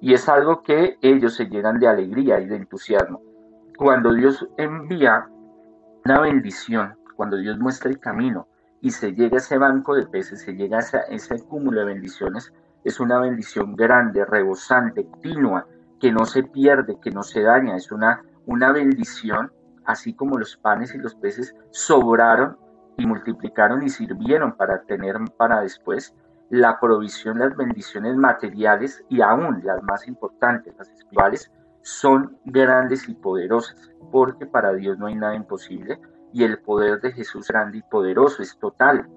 Y 0.00 0.14
es 0.14 0.28
algo 0.28 0.62
que 0.62 0.96
ellos 1.00 1.34
se 1.36 1.44
llenan 1.44 1.78
de 1.78 1.86
alegría 1.86 2.40
y 2.40 2.46
de 2.46 2.56
entusiasmo 2.56 3.22
cuando 3.80 4.12
Dios 4.12 4.46
envía 4.58 5.26
una 6.04 6.20
bendición, 6.20 6.98
cuando 7.16 7.38
Dios 7.38 7.58
muestra 7.58 7.90
el 7.90 7.98
camino 7.98 8.46
y 8.82 8.90
se 8.90 9.14
llega 9.14 9.36
a 9.36 9.40
ese 9.40 9.56
banco 9.56 9.94
de 9.94 10.04
peces, 10.04 10.42
se 10.42 10.52
llega 10.52 10.76
a 10.76 10.80
ese, 11.08 11.42
cúmulo 11.48 11.80
de 11.80 11.86
bendiciones, 11.86 12.52
es 12.84 13.00
una 13.00 13.18
bendición 13.18 13.74
grande, 13.74 14.26
rebosante, 14.26 15.06
continua, 15.06 15.66
que 16.00 16.10
no 16.10 16.24
se 16.24 16.42
pierde, 16.42 16.98
que 17.00 17.10
no 17.10 17.22
se 17.22 17.42
daña, 17.42 17.76
es 17.76 17.92
una, 17.92 18.22
una 18.46 18.72
bendición, 18.72 19.52
así 19.84 20.14
como 20.14 20.38
los 20.38 20.56
panes 20.56 20.94
y 20.94 20.98
los 20.98 21.14
peces 21.14 21.54
sobraron 21.70 22.56
y 22.96 23.06
multiplicaron 23.06 23.82
y 23.82 23.90
sirvieron 23.90 24.56
para 24.56 24.82
tener 24.82 25.16
para 25.36 25.60
después 25.60 26.14
la 26.48 26.80
provisión, 26.80 27.38
las 27.38 27.56
bendiciones 27.56 28.16
materiales 28.16 29.04
y 29.08 29.20
aún 29.20 29.60
las 29.62 29.82
más 29.82 30.08
importantes, 30.08 30.74
las 30.76 30.88
espirituales, 30.88 31.50
son 31.82 32.36
grandes 32.44 33.08
y 33.08 33.14
poderosas, 33.14 33.90
porque 34.10 34.46
para 34.46 34.72
Dios 34.72 34.98
no 34.98 35.06
hay 35.06 35.14
nada 35.14 35.34
imposible 35.34 36.00
y 36.32 36.44
el 36.44 36.58
poder 36.58 37.00
de 37.00 37.12
Jesús 37.12 37.48
grande 37.48 37.78
y 37.78 37.82
poderoso 37.82 38.42
es 38.42 38.58
total. 38.58 39.08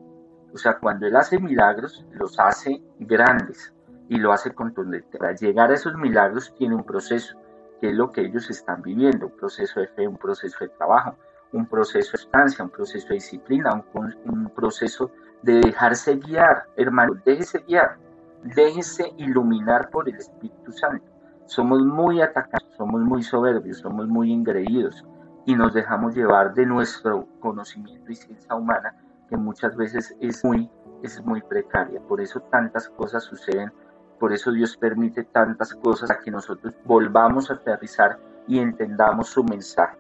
O 0.54 0.58
sea, 0.58 0.78
cuando 0.80 1.08
Él 1.08 1.16
hace 1.16 1.40
milagros, 1.40 2.06
los 2.14 2.40
hace 2.40 2.82
grandes 3.00 3.73
y 4.10 4.18
lo 4.18 4.32
hace 4.32 4.54
contundente. 4.54 5.18
Para 5.18 5.34
llegar 5.36 5.72
a 5.72 5.76
esos 5.76 5.96
milagros 5.96 6.54
tiene 6.58 6.76
un 6.76 6.84
proceso, 6.84 7.38
que 7.80 7.90
es 7.90 7.96
lo 7.96 8.12
que 8.12 8.22
ellos 8.22 8.50
están 8.50 8.82
viviendo, 8.82 9.28
un 9.28 9.36
proceso 9.38 9.80
de 9.80 9.88
fe, 9.88 10.08
un 10.08 10.18
proceso 10.18 10.58
de 10.62 10.70
trabajo, 10.70 11.16
un 11.52 11.66
proceso 11.66 12.18
de 12.18 12.24
estancia, 12.24 12.64
un 12.64 12.72
proceso 12.72 13.08
de 13.10 13.16
disciplina, 13.16 13.84
un, 13.94 14.16
un 14.26 14.50
proceso 14.50 15.12
de 15.42 15.62
dejarse 15.62 16.16
guiar. 16.16 16.66
Hermano, 16.76 17.14
déjese 17.26 17.60
guiar, 17.60 17.98
déjese 18.44 19.14
iluminar 19.18 19.90
por 19.90 20.10
el 20.10 20.16
Espíritu 20.16 20.72
Santo 20.72 21.14
somos 21.46 21.84
muy 21.84 22.22
atacados, 22.22 22.70
somos 22.78 23.02
muy 23.02 23.24
soberbios, 23.24 23.78
somos 23.78 24.08
muy 24.08 24.32
engreídos 24.32 25.06
y 25.46 25.56
nos 25.56 25.74
dejamos 25.74 26.16
llevar 26.16 26.54
de 26.54 26.66
nuestro 26.66 27.28
conocimiento 27.40 28.12
y 28.12 28.16
ciencia 28.16 28.56
humana 28.56 28.96
que 29.30 29.38
muchas 29.38 29.76
veces 29.76 30.16
es 30.20 30.44
muy, 30.44 30.70
es 31.02 31.24
muy 31.26 31.42
precaria. 31.42 32.00
Por 32.02 32.22
eso 32.22 32.40
tantas 32.52 32.90
cosas 32.90 33.24
suceden, 33.24 33.72
por 34.20 34.34
eso 34.34 34.52
Dios 34.52 34.78
permite 34.78 35.24
tantas 35.24 35.74
cosas 35.76 36.10
a 36.12 36.20
que 36.20 36.32
nosotros 36.32 36.74
volvamos 36.86 37.50
a 37.50 37.56
aterrizar 37.56 38.18
y 38.48 38.60
entendamos 38.60 39.30
su 39.30 39.44
mensaje. 39.44 39.98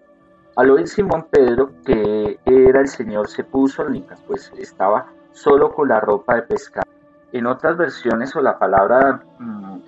Al 0.56 0.70
oír 0.70 0.88
Simón 0.88 1.28
Pedro 1.30 1.72
que 1.86 2.40
era 2.46 2.82
el 2.82 2.88
Señor, 2.88 3.28
se 3.28 3.44
puso 3.44 3.88
licas, 3.88 4.22
pues 4.28 4.52
estaba 4.58 5.08
solo 5.32 5.74
con 5.74 5.90
la 5.90 6.00
ropa 6.00 6.36
de 6.36 6.44
pescar. 6.44 6.84
En 7.32 7.48
otras 7.48 7.78
versiones 7.78 8.36
o 8.36 8.42
la 8.42 8.60
palabra 8.60 9.24
mm, 9.40 9.80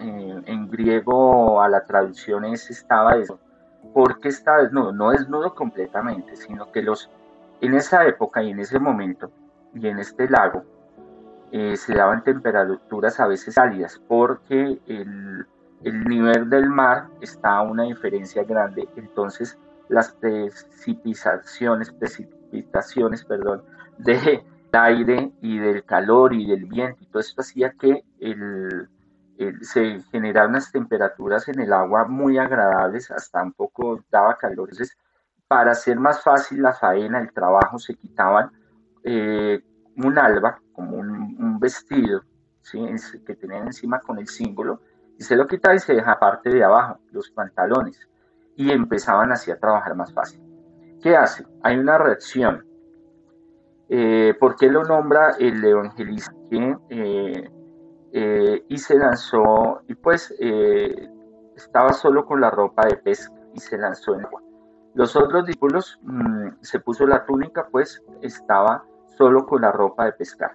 en 0.46 0.70
griego 0.70 1.62
a 1.62 1.70
la 1.70 1.84
traducción 1.84 2.46
es 2.46 2.70
estaba 2.72 3.16
desnudo. 3.16 3.40
¿Por 3.94 4.20
qué 4.20 4.30
estaba 4.30 4.64
desnudo? 4.64 4.92
No 4.92 5.12
desnudo 5.12 5.54
completamente, 5.54 6.36
sino 6.36 6.72
que 6.72 6.82
los 6.82 7.10
en 7.62 7.76
esa 7.76 8.06
época 8.06 8.44
y 8.44 8.52
en 8.52 8.60
ese 8.60 8.80
momento 8.80 9.32
y 9.74 9.88
en 9.88 10.00
este 10.00 10.30
lago 10.30 10.64
eh, 11.52 11.78
se 11.78 11.94
daban 11.94 12.24
temperaturas 12.24 13.20
a 13.20 13.28
veces 13.28 13.56
cálidas 13.56 14.02
porque 14.08 14.80
el, 14.88 15.46
el 15.84 16.04
nivel 16.06 16.50
del 16.50 16.70
mar 16.70 17.08
está 17.22 17.58
a 17.58 17.62
una 17.62 17.84
diferencia 17.84 18.44
grande, 18.44 18.88
entonces 18.96 19.58
las 19.88 20.12
precipitaciones, 20.14 21.92
precipitaciones 21.92 23.24
perdón, 23.24 23.64
de 23.98 24.44
aire 24.72 25.32
y 25.42 25.58
del 25.58 25.86
calor 25.86 26.34
y 26.34 26.48
del 26.48 26.66
viento 26.66 26.98
y 27.02 27.06
todo 27.08 27.22
esto 27.22 27.42
hacía 27.42 27.72
que 27.72 28.04
el, 28.20 28.90
eh, 29.38 29.54
se 29.62 30.02
generaban 30.12 30.52
unas 30.52 30.72
temperaturas 30.72 31.48
en 31.50 31.60
el 31.60 31.74
agua 31.74 32.06
muy 32.06 32.38
agradables, 32.38 33.12
hasta 33.12 33.44
un 33.44 33.52
poco 33.52 34.02
daba 34.10 34.38
calor. 34.38 34.70
Entonces, 34.70 34.98
para 35.48 35.72
hacer 35.72 36.00
más 36.00 36.24
fácil 36.24 36.62
la 36.62 36.74
faena, 36.74 37.20
el 37.20 37.34
trabajo, 37.34 37.78
se 37.78 37.96
quitaban 37.96 38.52
eh, 39.04 39.62
un 39.98 40.18
alba, 40.18 40.60
como 40.74 40.98
un, 40.98 41.15
vestido, 41.60 42.22
¿sí? 42.62 42.80
que 43.26 43.36
tenían 43.36 43.68
encima 43.68 44.00
con 44.00 44.18
el 44.20 44.28
símbolo, 44.28 44.82
y 45.18 45.24
se 45.24 45.36
lo 45.36 45.48
quitaba 45.48 45.76
y 45.76 45.80
se 45.80 45.94
deja 45.94 46.20
parte 46.20 46.50
de 46.50 46.64
abajo, 46.64 47.00
los 47.12 47.30
pantalones, 47.32 48.00
y 48.56 48.72
empezaban 48.72 49.32
así 49.32 49.52
a 49.52 49.60
trabajar 49.60 49.96
más 49.96 50.14
fácil. 50.14 50.42
¿Qué 51.02 51.16
hace? 51.16 51.46
Hay 51.64 51.78
una 51.78 51.98
reacción. 51.98 52.66
Eh, 53.88 54.34
¿Por 54.40 54.56
qué 54.56 54.70
lo 54.70 54.84
nombra 54.84 55.36
el 55.40 55.64
evangelista? 55.64 56.34
Eh, 56.90 57.50
eh, 58.12 58.66
y 58.70 58.78
se 58.78 58.98
lanzó, 58.98 59.82
y 59.88 59.96
pues 59.96 60.34
eh, 60.40 61.10
estaba 61.56 61.94
solo 61.94 62.26
con 62.26 62.42
la 62.42 62.50
ropa 62.50 62.88
de 62.88 62.98
pesca 62.98 63.36
y 63.54 63.60
se 63.60 63.78
lanzó 63.78 64.16
en 64.16 64.26
agua. 64.26 64.42
Los 64.94 65.16
otros 65.16 65.46
discípulos 65.46 66.00
mm, 66.04 66.48
se 66.62 66.80
puso 66.80 67.06
la 67.06 67.26
túnica, 67.26 67.68
pues 67.70 68.02
estaba 68.22 68.86
solo 69.18 69.46
con 69.46 69.62
la 69.62 69.72
ropa 69.72 70.06
de 70.06 70.14
pescar. 70.14 70.54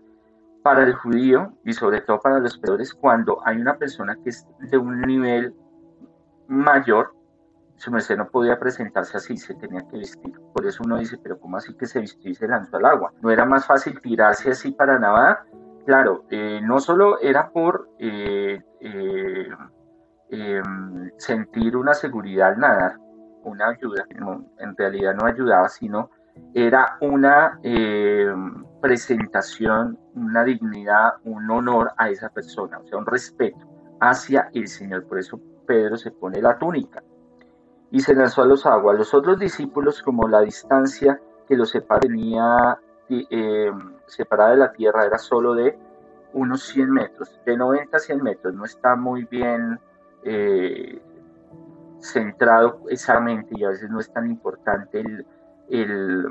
Para 0.62 0.83
el 0.83 0.94
judío 0.94 1.55
y 1.64 1.73
sobre 1.73 2.03
todo 2.03 2.20
para 2.20 2.38
los 2.38 2.59
peores, 2.59 2.92
cuando 2.94 3.38
hay 3.46 3.57
una 3.57 3.77
persona 3.77 4.16
que 4.23 4.31
es 4.31 4.46
de 4.59 4.77
un 4.77 5.01
nivel 5.01 5.55
mayor, 6.49 7.14
su 7.77 7.90
merced 7.90 8.16
no 8.16 8.29
podía 8.29 8.59
presentarse 8.59 9.16
así, 9.16 9.38
se 9.38 9.55
tenía 9.55 9.81
que 9.88 9.96
vestir. 9.96 10.38
Por 10.53 10.66
eso 10.66 10.83
uno 10.85 10.99
dice, 10.99 11.16
pero 11.23 11.40
¿cómo 11.40 11.57
así 11.57 11.75
que 11.75 11.87
se 11.87 12.01
vistió 12.01 12.31
y 12.31 12.35
se 12.35 12.46
lanzó 12.46 12.77
al 12.77 12.85
agua? 12.85 13.12
¿No 13.23 13.31
era 13.31 13.46
más 13.46 13.66
fácil 13.66 14.01
tirarse 14.03 14.51
así 14.51 14.70
para 14.73 14.99
nadar? 14.99 15.44
claro, 15.90 16.25
eh, 16.31 16.61
no 16.62 16.79
solo 16.79 17.20
era 17.20 17.51
por 17.51 17.88
eh, 17.99 18.62
eh, 18.81 19.49
em, 20.31 21.11
sentir 21.16 21.77
una 21.77 21.94
seguridad 21.94 22.53
al 22.53 22.61
nadar, 22.61 22.96
una 23.42 23.70
ayuda, 23.70 24.05
en 24.59 24.77
realidad 24.77 25.14
no 25.14 25.27
ayudaba, 25.27 25.68
sino 25.68 26.11
era 26.55 26.96
una 27.01 27.59
em, 27.62 28.64
presentación, 28.81 29.99
una 30.14 30.45
dignidad, 30.45 31.14
un 31.25 31.51
honor 31.51 31.93
a 31.97 32.09
esa 32.11 32.29
persona, 32.29 32.79
o 32.79 32.87
sea, 32.87 32.99
un 32.99 33.07
respeto 33.07 33.59
hacia 34.01 34.51
el 34.55 34.69
Señor. 34.69 35.05
Por 35.05 35.19
eso 35.19 35.40
Pedro 35.66 35.97
se 35.97 36.11
pone 36.11 36.40
la 36.40 36.59
túnica 36.59 37.03
y 37.90 38.01
se 38.01 38.14
lanzó 38.14 38.43
a 38.43 38.47
los 38.47 38.66
aguas. 38.66 38.99
Los 38.99 39.14
otros 39.14 39.38
discípulos, 39.38 40.03
como 40.03 40.29
la 40.29 40.40
distancia 40.40 41.21
que 41.49 41.57
los 41.57 41.71
separaba, 41.71 42.81
eh, 43.09 43.73
separada 44.07 44.51
de 44.51 44.57
la 44.57 44.73
tierra 44.73 45.07
era 45.07 45.19
solo 45.19 45.55
de 45.55 45.79
unos 46.33 46.62
100 46.62 46.90
metros, 46.90 47.40
de 47.45 47.57
90 47.57 47.97
a 47.97 48.01
100 48.01 48.23
metros, 48.23 48.55
no 48.55 48.64
está 48.64 48.95
muy 48.95 49.25
bien 49.25 49.81
eh, 50.23 51.01
centrado 52.01 52.83
exactamente 52.88 53.51
y 53.57 53.64
a 53.64 53.71
veces 53.71 53.90
no 53.90 54.01
es 54.01 54.12
tan 54.12 54.27
importante 54.31 55.01
el, 55.01 55.27
el, 55.69 56.25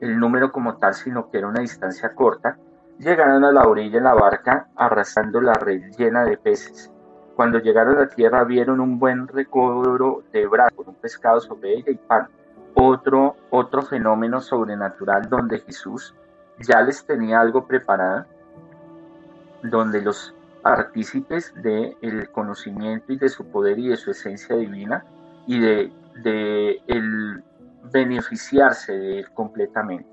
número 0.00 0.52
como 0.52 0.76
tal, 0.76 0.94
sino 0.94 1.30
que 1.30 1.38
era 1.38 1.48
una 1.48 1.60
distancia 1.60 2.14
corta. 2.14 2.56
Llegaron 2.98 3.44
a 3.44 3.52
la 3.52 3.62
orilla 3.62 3.98
en 3.98 4.04
la 4.04 4.14
barca 4.14 4.68
arrasando 4.76 5.40
la 5.40 5.54
red 5.54 5.90
llena 5.96 6.24
de 6.24 6.36
peces. 6.36 6.92
Cuando 7.34 7.58
llegaron 7.58 7.96
a 7.96 8.02
la 8.02 8.08
tierra 8.08 8.44
vieron 8.44 8.80
un 8.80 8.98
buen 8.98 9.26
recobro 9.26 10.22
de 10.32 10.46
brazos, 10.46 10.86
un 10.86 10.94
pescado 10.94 11.40
sobre 11.40 11.74
ella 11.74 11.90
y 11.90 11.96
pan. 11.96 12.28
Otro, 12.74 13.36
otro 13.50 13.82
fenómeno 13.82 14.40
sobrenatural 14.40 15.28
donde 15.28 15.60
Jesús 15.60 16.14
ya 16.60 16.80
les 16.82 17.04
tenía 17.04 17.40
algo 17.40 17.66
preparado, 17.66 18.26
donde 19.62 20.00
los 20.00 20.34
partícipes 20.62 21.52
del 21.62 21.96
el 22.00 22.30
conocimiento 22.30 23.12
y 23.12 23.18
de 23.18 23.28
su 23.28 23.46
poder 23.46 23.78
y 23.78 23.88
de 23.88 23.96
su 23.96 24.10
esencia 24.10 24.56
divina 24.56 25.04
y 25.46 25.60
de, 25.60 25.92
de 26.22 26.80
el 26.86 27.42
beneficiarse 27.92 28.92
de 28.92 29.18
él 29.20 29.30
completamente. 29.32 30.08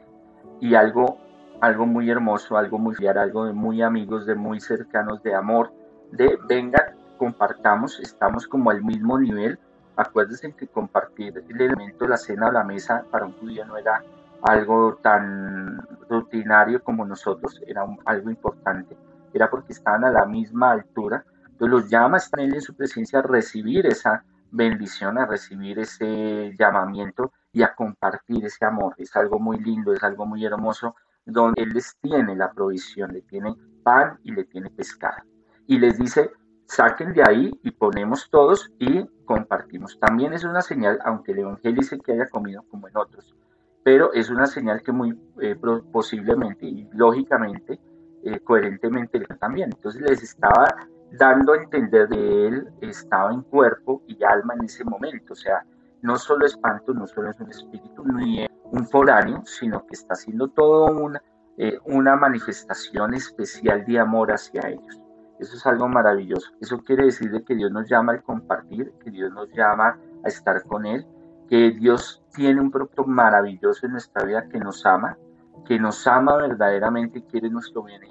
Y 0.60 0.76
algo, 0.76 1.18
algo 1.62 1.86
muy 1.86 2.10
hermoso, 2.10 2.58
algo 2.58 2.78
muy 2.78 2.96
fiar, 2.96 3.18
algo 3.18 3.46
de 3.46 3.54
muy 3.54 3.82
amigos, 3.82 4.26
de 4.26 4.36
muy 4.36 4.60
cercanos, 4.60 5.24
de 5.24 5.34
amor, 5.34 5.72
de 6.12 6.38
venga, 6.48 6.94
compartamos, 7.18 8.00
estamos 8.00 8.48
como 8.48 8.70
al 8.70 8.84
mismo 8.84 9.20
nivel. 9.20 9.60
Acuérdense 9.96 10.54
que 10.54 10.68
compartir 10.68 11.44
el 11.50 11.62
elemento 11.62 12.08
la 12.08 12.18
cena 12.18 12.48
o 12.48 12.52
la 12.52 12.64
mesa 12.64 13.06
para 13.12 13.26
un 13.26 13.34
judío 13.34 13.66
no 13.66 13.78
era 13.78 14.04
algo 14.42 14.98
tan 15.02 15.80
rutinario 16.10 16.84
como 16.84 17.06
nosotros, 17.06 17.62
era 17.68 17.86
algo 18.06 18.30
importante 18.30 18.98
era 19.34 19.50
porque 19.50 19.74
estaban 19.74 20.04
a 20.04 20.12
la 20.12 20.26
misma 20.26 20.72
altura. 20.72 21.26
Entonces 21.44 21.70
los 21.70 21.90
llama, 21.90 22.18
están 22.18 22.42
en 22.42 22.62
su 22.62 22.76
presencia 22.76 23.20
a 23.20 23.24
recibir 23.24 23.86
esa 23.86 24.24
bendición, 24.52 25.18
a 25.18 25.26
recibir 25.26 25.80
ese 25.80 26.56
llamamiento 26.58 27.32
y 27.54 27.64
a 27.64 27.74
compartir 27.74 28.46
ese 28.46 28.66
amor. 28.66 28.96
Es 28.98 29.16
algo 29.16 29.40
muy 29.40 29.58
lindo, 29.60 29.94
es 29.94 30.04
algo 30.04 30.26
muy 30.26 30.46
hermoso, 30.46 30.96
donde 31.26 31.64
Él 31.64 31.70
les 31.70 31.96
tiene 32.02 32.36
la 32.36 32.52
provisión, 32.52 33.14
le 33.14 33.22
tiene 33.22 33.56
pan 33.84 34.20
y 34.24 34.32
le 34.32 34.46
tiene 34.46 34.70
pescado. 34.70 35.24
Y 35.68 35.80
les 35.80 35.98
dice, 35.98 36.32
saquen 36.66 37.14
de 37.14 37.24
ahí 37.28 37.52
y 37.64 37.72
ponemos 37.72 38.30
todos 38.30 38.72
y 38.80 39.06
compartimos. 39.26 40.00
También 40.00 40.34
es 40.34 40.44
una 40.44 40.62
señal, 40.62 41.00
aunque 41.04 41.34
el 41.34 41.40
Evangelio 41.40 41.82
dice 41.82 42.00
que 42.00 42.14
haya 42.14 42.30
comido 42.30 42.64
como 42.70 42.88
en 42.88 42.98
otros, 42.98 43.36
pero 43.84 44.14
es 44.14 44.30
una 44.30 44.48
señal 44.48 44.82
que 44.84 44.92
muy 44.92 45.18
eh, 45.42 45.56
posiblemente 45.92 46.66
y 46.66 46.88
lógicamente 46.94 47.80
eh, 48.24 48.40
coherentemente 48.40 49.20
también. 49.40 49.72
Entonces 49.74 50.02
les 50.02 50.24
estaba 50.24 50.68
dando 51.12 51.54
a 51.54 51.58
entender 51.58 52.08
de 52.08 52.48
él, 52.48 52.70
estaba 52.82 53.34
en 53.34 53.42
cuerpo 53.42 54.02
y 54.08 54.24
alma 54.24 54.54
en 54.54 54.66
ese 54.66 54.84
momento. 54.86 55.34
O 55.34 55.36
sea, 55.36 55.66
no 56.02 56.18
solo 56.18 56.46
espanto, 56.46 56.94
no 56.94 57.08
solo 57.08 57.30
es 57.30 57.40
un 57.40 57.50
espíritu, 57.50 58.04
ni 58.06 58.46
un 58.72 58.88
foráneo, 58.88 59.44
sino 59.46 59.86
que 59.86 59.96
está 59.96 60.14
haciendo 60.14 60.48
todo 60.50 60.86
una, 60.92 61.22
eh, 61.58 61.78
una 61.86 62.16
manifestación 62.16 63.14
especial 63.14 63.86
de 63.86 64.00
amor 64.00 64.32
hacia 64.32 64.62
ellos. 64.68 65.00
Eso 65.40 65.56
es 65.56 65.66
algo 65.66 65.88
maravilloso. 65.88 66.52
Eso 66.62 66.80
quiere 66.80 67.06
decir 67.06 67.32
de 67.32 67.44
que 67.44 67.56
Dios 67.56 67.72
nos 67.72 67.90
llama 67.90 68.14
al 68.14 68.24
compartir, 68.24 68.94
que 69.04 69.10
Dios 69.10 69.32
nos 69.32 69.50
llama 69.54 69.98
a 70.24 70.28
estar 70.28 70.64
con 70.64 70.86
Él, 70.86 71.06
que 71.50 71.72
Dios 71.72 72.24
tiene 72.34 72.62
un 72.62 72.72
propósito 72.72 73.06
maravilloso 73.06 73.86
en 73.86 73.94
nuestra 73.94 74.24
vida, 74.24 74.48
que 74.48 74.60
nos 74.60 74.86
ama, 74.86 75.18
que 75.66 75.80
nos 75.80 76.06
ama 76.08 76.38
verdaderamente 76.38 77.24
quiere 77.26 77.50
nuestro 77.50 77.84
bien 77.84 78.02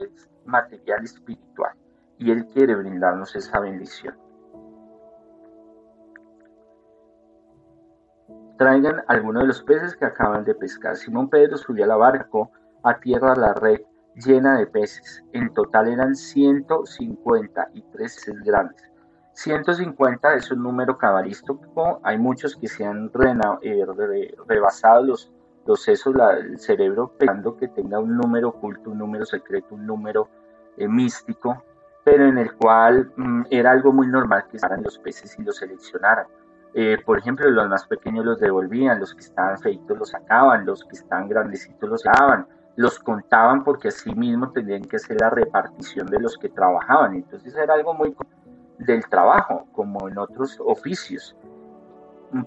material 0.44 1.05
espiritual 1.05 1.72
y 2.18 2.31
Él 2.31 2.46
quiere 2.46 2.74
brindarnos 2.74 3.35
esa 3.35 3.61
bendición. 3.61 4.14
Traigan 8.61 9.03
algunos 9.07 9.44
de 9.44 9.49
los 9.49 9.62
peces 9.62 9.96
que 9.96 10.05
acaban 10.05 10.44
de 10.44 10.55
pescar. 10.55 10.94
Simón 10.94 11.31
Pedro 11.31 11.57
subió 11.57 11.85
a 11.85 11.87
la 11.87 11.96
barco 11.96 12.51
a 12.83 13.01
tierra 13.01 13.35
la 13.35 13.55
red 13.55 13.81
llena 14.14 14.59
de 14.59 14.66
peces. 14.66 15.25
En 15.33 15.55
total 15.55 15.88
eran 15.88 16.14
153 16.14 17.83
peces 17.96 18.35
grandes. 18.42 18.83
150 19.33 20.35
es 20.35 20.51
un 20.51 20.62
número 20.62 20.99
cabalístico. 20.99 22.01
Hay 22.03 22.18
muchos 22.18 22.55
que 22.55 22.68
se 22.68 22.85
han 22.85 23.11
eh, 23.62 23.87
rebasado 24.46 25.05
los 25.05 25.33
los 25.64 25.83
sesos, 25.83 26.14
el 26.38 26.59
cerebro 26.59 27.14
pensando 27.16 27.57
que 27.57 27.68
tenga 27.68 27.99
un 27.99 28.14
número 28.14 28.51
oculto, 28.51 28.90
un 28.90 28.99
número 28.99 29.25
secreto, 29.25 29.75
un 29.75 29.87
número 29.87 30.29
eh, 30.77 30.87
místico, 30.87 31.64
pero 32.05 32.27
en 32.27 32.37
el 32.37 32.55
cual 32.57 33.11
mm, 33.16 33.44
era 33.51 33.70
algo 33.70 33.90
muy 33.90 34.07
normal 34.07 34.44
que 34.51 34.59
estaban 34.59 34.83
los 34.83 34.99
peces 34.99 35.38
y 35.38 35.44
los 35.44 35.57
seleccionaran. 35.57 36.27
Eh, 36.74 36.98
por 37.04 37.18
ejemplo, 37.18 37.50
los 37.50 37.68
más 37.68 37.87
pequeños 37.87 38.24
los 38.24 38.38
devolvían, 38.38 39.00
los 39.00 39.14
que 39.14 39.22
estaban 39.22 39.59
feitos 39.59 39.98
los 39.98 40.11
sacaban, 40.11 40.64
los 40.64 40.85
que 40.85 40.96
estaban 40.96 41.28
grandecitos 41.28 41.88
los 41.88 42.02
daban, 42.04 42.46
los 42.76 42.98
contaban 42.98 43.64
porque 43.64 43.88
así 43.88 44.14
mismo 44.14 44.52
tenían 44.52 44.83
que 44.83 44.96
hacer 44.96 45.20
la 45.20 45.30
repartición 45.30 46.06
de 46.06 46.20
los 46.20 46.38
que 46.38 46.48
trabajaban. 46.48 47.14
Entonces 47.14 47.54
era 47.56 47.74
algo 47.74 47.94
muy 47.94 48.14
del 48.78 49.06
trabajo, 49.09 49.66
como 49.72 50.09
en 50.09 50.18
otros 50.18 50.59
oficios. 50.64 51.37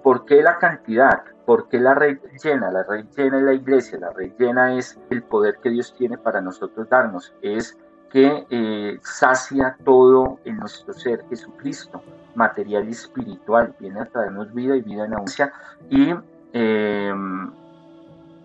¿Por 0.01 0.25
qué 0.25 0.41
la 0.41 0.57
cantidad? 0.57 1.23
¿Por 1.45 1.67
qué 1.67 1.79
la 1.79 1.93
red 1.93 2.19
llena? 2.41 2.71
La 2.71 2.83
red 2.83 3.05
llena 3.15 3.38
es 3.38 3.43
la 3.43 3.53
iglesia, 3.53 3.99
la 3.99 4.12
red 4.12 4.31
llena 4.39 4.75
es 4.75 4.97
el 5.09 5.23
poder 5.23 5.57
que 5.62 5.69
Dios 5.69 5.93
tiene 5.93 6.17
para 6.17 6.39
nosotros 6.39 6.88
darnos, 6.88 7.36
es 7.41 7.77
que 8.13 8.45
eh, 8.52 8.99
sacia 9.02 9.76
todo 9.84 10.38
en 10.45 10.58
nuestro 10.58 10.93
ser 10.93 11.26
Jesucristo, 11.30 12.04
material 12.36 12.88
y 12.88 12.91
espiritual, 12.91 13.76
viene 13.80 14.02
a 14.02 14.06
traernos 14.06 14.54
vida 14.54 14.78
y 14.78 14.82
vida 14.84 15.06
en 15.06 15.15
ausencia 15.15 15.52
y 15.89 16.13
em, 16.54 17.52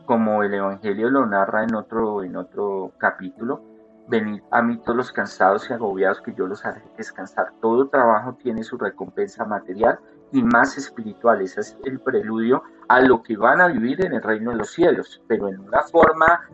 como 0.07 0.43
el 0.43 0.55
Evangelio 0.55 1.11
lo 1.11 1.27
narra 1.27 1.65
en 1.65 1.75
otro, 1.75 2.25
en 2.25 2.37
otro 2.37 2.93
capítulo, 2.97 3.61
venid 4.09 4.41
a 4.51 4.63
mí 4.63 4.79
todos 4.79 4.97
los 4.97 5.13
cansados 5.13 5.69
y 5.69 5.75
agobiados 5.75 6.23
que 6.23 6.33
yo 6.33 6.47
los 6.47 6.65
haré 6.65 6.81
descansar. 6.97 7.53
Todo 7.61 7.89
trabajo 7.89 8.39
tiene 8.43 8.65
su 8.65 8.79
recompensa 8.79 9.45
material 9.45 9.99
y 10.33 10.43
más 10.43 10.79
espiritual. 10.79 11.43
Ese 11.43 11.61
es 11.61 11.77
el 11.85 12.01
preludio 12.01 12.63
a 12.89 13.03
lo 13.03 13.23
que 13.23 13.37
van 13.37 13.61
a 13.61 13.69
vivir 13.69 14.03
en 14.07 14.15
el 14.15 14.23
reino 14.23 14.51
de 14.51 14.57
los 14.57 14.71
cielos, 14.71 15.23
pero 15.29 15.49
en 15.49 15.61
una 15.61 15.83
forma 15.83 16.49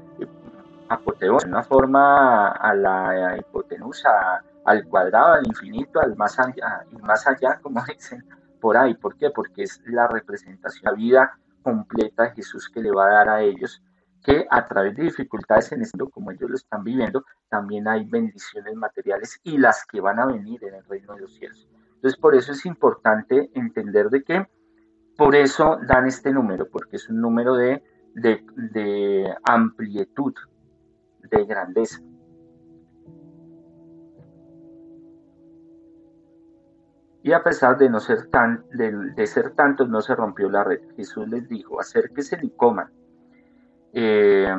apoteósa, 0.95 1.47
en 1.47 1.55
una 1.55 1.63
forma 1.63 2.49
a 2.49 2.75
la 2.75 3.37
hipotenusa, 3.39 4.43
al 4.65 4.85
cuadrado, 4.85 5.35
al 5.35 5.47
infinito, 5.47 6.01
al 6.01 6.17
más 6.17 6.39
allá, 6.39 6.85
y 6.91 6.97
más 6.97 7.27
allá, 7.27 7.59
como 7.61 7.83
dicen 7.89 8.25
por 8.61 8.77
ahí. 8.77 8.95
¿Por 8.95 9.17
qué? 9.17 9.31
Porque 9.31 9.65
es 9.65 9.81
la 9.87 10.09
representación, 10.09 10.85
la 10.85 10.93
vida 10.93 11.39
completa 11.63 12.25
de 12.25 12.31
Jesús 12.33 12.69
que 12.69 12.81
le 12.81 12.91
va 12.91 13.07
a 13.07 13.13
dar 13.13 13.29
a 13.29 13.43
ellos, 13.43 13.83
que 14.23 14.47
a 14.51 14.67
través 14.67 14.97
de 14.97 15.05
dificultades 15.05 15.71
en 15.73 15.83
esto, 15.83 16.09
como 16.09 16.31
ellos 16.31 16.49
lo 16.49 16.57
están 16.57 16.83
viviendo, 16.83 17.25
también 17.49 17.87
hay 17.89 18.05
bendiciones 18.05 18.75
materiales 18.75 19.39
y 19.45 19.59
las 19.59 19.85
que 19.87 20.01
van 20.01 20.19
a 20.19 20.27
venir 20.27 20.65
en 20.65 20.75
el 20.75 20.85
reino 20.85 21.15
de 21.15 21.21
los 21.21 21.35
cielos. 21.35 21.69
Entonces, 21.97 22.19
por 22.19 22.35
eso 22.35 22.53
es 22.53 22.65
importante 22.67 23.51
entender 23.55 24.09
de 24.11 24.23
que 24.23 24.47
por 25.17 25.35
eso 25.35 25.79
dan 25.87 26.07
este 26.07 26.33
número, 26.33 26.69
porque 26.69 26.97
es 26.97 27.09
un 27.09 27.21
número 27.21 27.55
de, 27.55 27.83
de, 28.15 29.35
amplitud, 29.45 30.35
de 31.37 31.45
grandeza. 31.45 32.01
Y 37.23 37.33
a 37.33 37.43
pesar 37.43 37.79
de 37.79 37.89
no 37.89 38.01
ser 38.01 38.27
tan, 38.27 38.67
de, 38.71 39.27
ser 39.27 39.53
tantos, 39.53 39.89
no 39.89 40.03
se 40.03 40.15
rompió 40.15 40.51
la 40.51 40.63
red. 40.63 40.81
Jesús 40.95 41.27
les 41.27 41.49
dijo, 41.49 41.81
acérquese 41.81 42.39
y 42.43 42.51
coman. 42.51 42.91
Eh, 43.95 44.55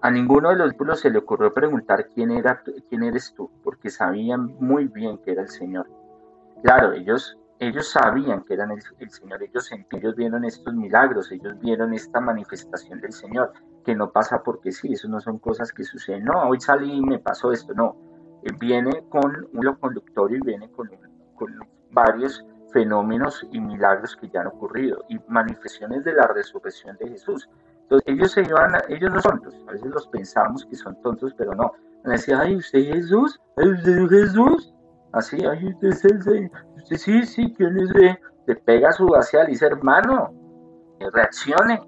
a 0.00 0.10
ninguno 0.12 0.50
de 0.50 0.56
los 0.56 0.66
discípulos 0.68 1.00
se 1.00 1.10
le 1.10 1.18
ocurrió 1.18 1.52
preguntar 1.52 2.08
quién, 2.14 2.30
era, 2.30 2.62
quién 2.88 3.02
eres 3.02 3.34
tú, 3.34 3.50
porque 3.64 3.90
sabían 3.90 4.54
muy 4.60 4.86
bien 4.86 5.18
que 5.18 5.32
era 5.32 5.42
el 5.42 5.48
Señor. 5.48 5.88
Claro, 6.62 6.92
ellos, 6.92 7.36
ellos 7.58 7.90
sabían 7.90 8.44
que 8.44 8.54
eran 8.54 8.70
el, 8.70 9.10
Señor, 9.10 9.42
ellos, 9.42 9.68
ellos 9.90 10.14
vieron 10.14 10.44
estos 10.44 10.72
milagros, 10.72 11.32
ellos 11.32 11.58
vieron 11.58 11.92
esta 11.92 12.20
manifestación 12.20 13.00
del 13.00 13.12
Señor, 13.12 13.52
que 13.84 13.94
no 13.94 14.10
pasa 14.10 14.42
porque 14.42 14.72
sí, 14.72 14.92
eso 14.92 15.08
no 15.08 15.20
son 15.20 15.38
cosas 15.38 15.72
que 15.72 15.84
suceden, 15.84 16.24
no, 16.24 16.48
hoy 16.48 16.60
salí 16.60 16.92
y 16.92 17.00
me 17.00 17.18
pasó 17.18 17.52
esto, 17.52 17.72
no, 17.74 17.96
viene 18.60 19.04
con 19.08 19.48
un 19.52 19.64
lo 19.64 19.78
conductorio 19.78 20.38
y 20.38 20.40
viene 20.40 20.70
con, 20.70 20.90
varios 21.90 22.44
fenómenos 22.72 23.46
y 23.50 23.60
milagros 23.60 24.14
que 24.16 24.28
ya 24.28 24.42
han 24.42 24.48
ocurrido 24.48 25.04
y 25.08 25.18
manifestaciones 25.28 26.04
de 26.04 26.12
la 26.12 26.26
resurrección 26.26 26.96
de 26.98 27.08
Jesús. 27.08 27.48
Entonces 27.82 28.04
ellos 28.06 28.32
se 28.32 28.44
llevan, 28.44 28.72
ellos 28.88 29.10
no 29.10 29.22
son 29.22 29.40
tontos, 29.40 29.64
a 29.66 29.72
veces 29.72 29.90
los 29.90 30.06
pensamos 30.08 30.66
que 30.66 30.76
son 30.76 31.00
tontos, 31.00 31.32
pero 31.38 31.54
no. 31.54 31.72
Decía, 32.04 32.40
ay, 32.40 32.56
usted 32.56 32.80
Jesús, 32.80 33.40
ay, 33.56 33.70
usted 33.72 34.06
Jesús, 34.08 34.74
Así, 35.12 35.38
ay, 35.44 35.68
usted 35.68 35.88
es 35.88 36.04
el 36.04 36.22
Señor. 36.22 36.50
Usted 36.76 36.96
sí, 36.96 37.22
sí, 37.24 37.54
¿quién 37.56 37.78
es? 37.78 37.90
Le 38.46 38.56
pega 38.56 38.92
su 38.92 39.06
vacial 39.06 39.48
y 39.48 39.52
dice, 39.52 39.66
hermano, 39.66 40.34
reaccione. 41.12 41.80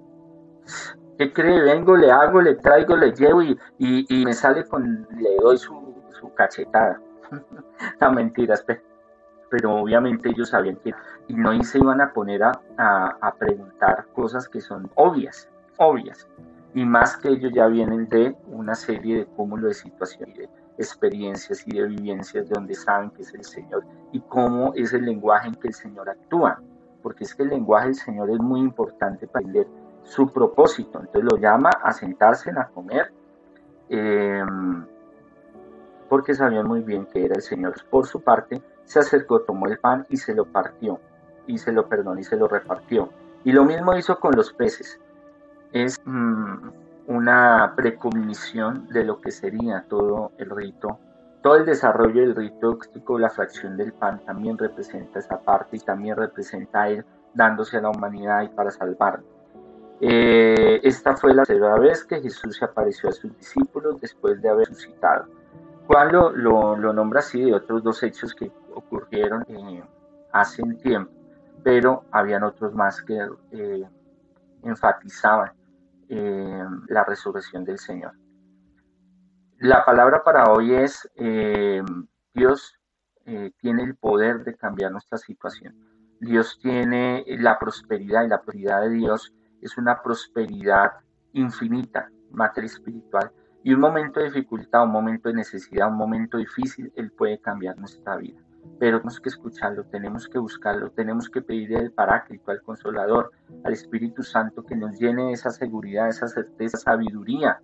¿Qué 1.21 1.31
cree? 1.31 1.61
Vengo, 1.61 1.95
le 1.95 2.11
hago, 2.11 2.41
le 2.41 2.55
traigo, 2.55 2.97
le 2.97 3.11
llevo 3.11 3.43
y, 3.43 3.55
y, 3.77 4.25
me 4.25 4.33
sale 4.33 4.65
con, 4.65 5.07
le 5.19 5.35
doy 5.35 5.55
su, 5.55 5.93
su 6.19 6.33
cachetada. 6.33 6.99
no, 8.01 8.11
mentiras, 8.11 8.63
pero, 8.65 8.81
pero 9.51 9.75
obviamente 9.75 10.29
ellos 10.29 10.49
sabían 10.49 10.77
que 10.77 10.95
y 11.27 11.35
no 11.35 11.63
se 11.63 11.77
iban 11.77 12.01
a 12.01 12.11
poner 12.11 12.41
a, 12.41 12.59
a, 12.75 13.17
a, 13.21 13.35
preguntar 13.35 14.07
cosas 14.15 14.49
que 14.49 14.61
son 14.61 14.89
obvias, 14.95 15.47
obvias. 15.77 16.27
Y 16.73 16.85
más 16.85 17.15
que 17.17 17.27
ellos 17.27 17.51
ya 17.53 17.67
vienen 17.67 18.09
de 18.09 18.35
una 18.47 18.73
serie 18.73 19.19
de 19.19 19.25
cúmulo 19.27 19.67
de 19.67 19.75
situaciones 19.75 20.49
experiencias 20.79 21.67
y 21.67 21.77
de 21.77 21.85
vivencias 21.85 22.49
de 22.49 22.55
donde 22.55 22.73
saben 22.73 23.11
que 23.11 23.21
es 23.21 23.31
el 23.35 23.43
Señor 23.43 23.85
y 24.11 24.21
cómo 24.21 24.73
es 24.73 24.91
el 24.91 25.05
lenguaje 25.05 25.49
en 25.49 25.53
que 25.53 25.67
el 25.67 25.75
Señor 25.75 26.09
actúa, 26.09 26.59
porque 27.03 27.25
es 27.25 27.35
que 27.35 27.43
el 27.43 27.49
lenguaje 27.49 27.89
del 27.89 27.95
Señor 27.95 28.31
es 28.31 28.39
muy 28.39 28.61
importante 28.61 29.27
para 29.27 29.45
entender 29.45 29.80
su 30.03 30.31
propósito, 30.31 30.99
entonces 30.99 31.23
lo 31.23 31.37
llama 31.37 31.69
a 31.69 31.93
sentarse 31.93 32.51
a 32.51 32.67
comer, 32.67 33.11
em, 33.89 34.85
porque 36.09 36.33
sabían 36.33 36.67
muy 36.67 36.81
bien 36.81 37.05
que 37.05 37.25
era 37.25 37.35
el 37.35 37.41
Señor. 37.41 37.75
Por 37.89 38.05
su 38.05 38.21
parte, 38.21 38.61
se 38.83 38.99
acercó, 38.99 39.41
tomó 39.41 39.67
el 39.67 39.77
pan 39.77 40.05
y 40.09 40.17
se 40.17 40.33
lo 40.33 40.45
partió, 40.45 40.99
y 41.47 41.57
se 41.57 41.71
lo 41.71 41.87
perdonó 41.87 42.19
y 42.19 42.23
se 42.23 42.35
lo 42.35 42.47
repartió. 42.47 43.09
Y 43.43 43.51
lo 43.53 43.63
mismo 43.65 43.95
hizo 43.95 44.19
con 44.19 44.35
los 44.35 44.53
peces. 44.53 44.99
Es 45.71 45.99
mm, 46.03 46.69
una 47.07 47.73
precognición 47.75 48.87
de 48.89 49.03
lo 49.03 49.21
que 49.21 49.31
sería 49.31 49.85
todo 49.87 50.31
el 50.37 50.49
rito. 50.49 50.99
Todo 51.41 51.55
el 51.55 51.65
desarrollo 51.65 52.21
del 52.21 52.35
rito 52.35 52.77
la 53.17 53.29
fracción 53.29 53.77
del 53.77 53.93
pan, 53.93 54.19
también 54.25 54.57
representa 54.57 55.19
esa 55.19 55.39
parte 55.39 55.77
y 55.77 55.79
también 55.79 56.15
representa 56.15 56.87
Él 56.87 57.03
dándose 57.33 57.77
a 57.77 57.81
la 57.81 57.89
humanidad 57.89 58.43
y 58.43 58.49
para 58.49 58.71
salvar. 58.71 59.21
Eh, 60.03 60.79
esta 60.81 61.15
fue 61.15 61.31
la 61.31 61.43
tercera 61.43 61.77
vez 61.77 62.03
que 62.03 62.19
Jesús 62.19 62.57
se 62.57 62.65
apareció 62.65 63.07
a 63.07 63.11
sus 63.11 63.37
discípulos 63.37 64.01
después 64.01 64.41
de 64.41 64.49
haber 64.49 64.67
resucitado. 64.69 65.27
Juan 65.85 66.11
lo, 66.11 66.31
lo, 66.75 66.91
nombra 66.91 67.19
así 67.19 67.39
de 67.43 67.53
otros 67.53 67.83
dos 67.83 68.01
hechos 68.01 68.33
que 68.33 68.51
ocurrieron 68.73 69.45
eh, 69.47 69.83
hace 70.31 70.63
un 70.63 70.75
tiempo, 70.79 71.11
pero 71.63 72.05
habían 72.09 72.41
otros 72.43 72.73
más 72.73 72.99
que 73.03 73.19
eh, 73.51 73.87
enfatizaban 74.63 75.53
la 76.09 77.05
resurrección 77.05 77.63
del 77.63 77.79
Señor. 77.79 78.11
La 79.59 79.85
palabra 79.85 80.21
para 80.25 80.51
hoy 80.51 80.73
es 80.73 81.09
Dios 82.33 82.77
tiene 83.61 83.83
el 83.83 83.95
poder 83.95 84.43
de 84.43 84.57
cambiar 84.57 84.91
nuestra 84.91 85.17
situación. 85.17 85.73
Dios 86.19 86.59
tiene 86.61 87.23
la 87.27 87.57
prosperidad 87.57 88.25
y 88.25 88.27
la 88.27 88.41
prosperidad 88.41 88.81
de 88.81 88.89
Dios 88.89 89.33
es 89.61 89.77
una 89.77 90.01
prosperidad 90.01 90.91
infinita, 91.33 92.09
materia 92.31 92.67
espiritual, 92.67 93.31
y 93.63 93.73
un 93.73 93.79
momento 93.79 94.19
de 94.19 94.27
dificultad, 94.27 94.83
un 94.83 94.91
momento 94.91 95.29
de 95.29 95.35
necesidad, 95.35 95.87
un 95.87 95.97
momento 95.97 96.37
difícil, 96.37 96.91
Él 96.95 97.11
puede 97.11 97.39
cambiar 97.39 97.77
nuestra 97.77 98.17
vida. 98.17 98.39
Pero 98.79 98.97
tenemos 98.97 99.19
que 99.19 99.29
escucharlo, 99.29 99.83
tenemos 99.85 100.27
que 100.27 100.39
buscarlo, 100.39 100.89
tenemos 100.91 101.29
que 101.29 101.41
pedirle 101.41 101.77
al 101.77 101.91
Paráclito, 101.91 102.51
al 102.51 102.61
Consolador, 102.61 103.31
al 103.63 103.73
Espíritu 103.73 104.23
Santo 104.23 104.63
que 104.63 104.75
nos 104.75 104.99
llene 104.99 105.27
de 105.27 105.33
esa 105.33 105.51
seguridad, 105.51 106.09
esa 106.09 106.27
certeza, 106.27 106.77
sabiduría. 106.77 107.61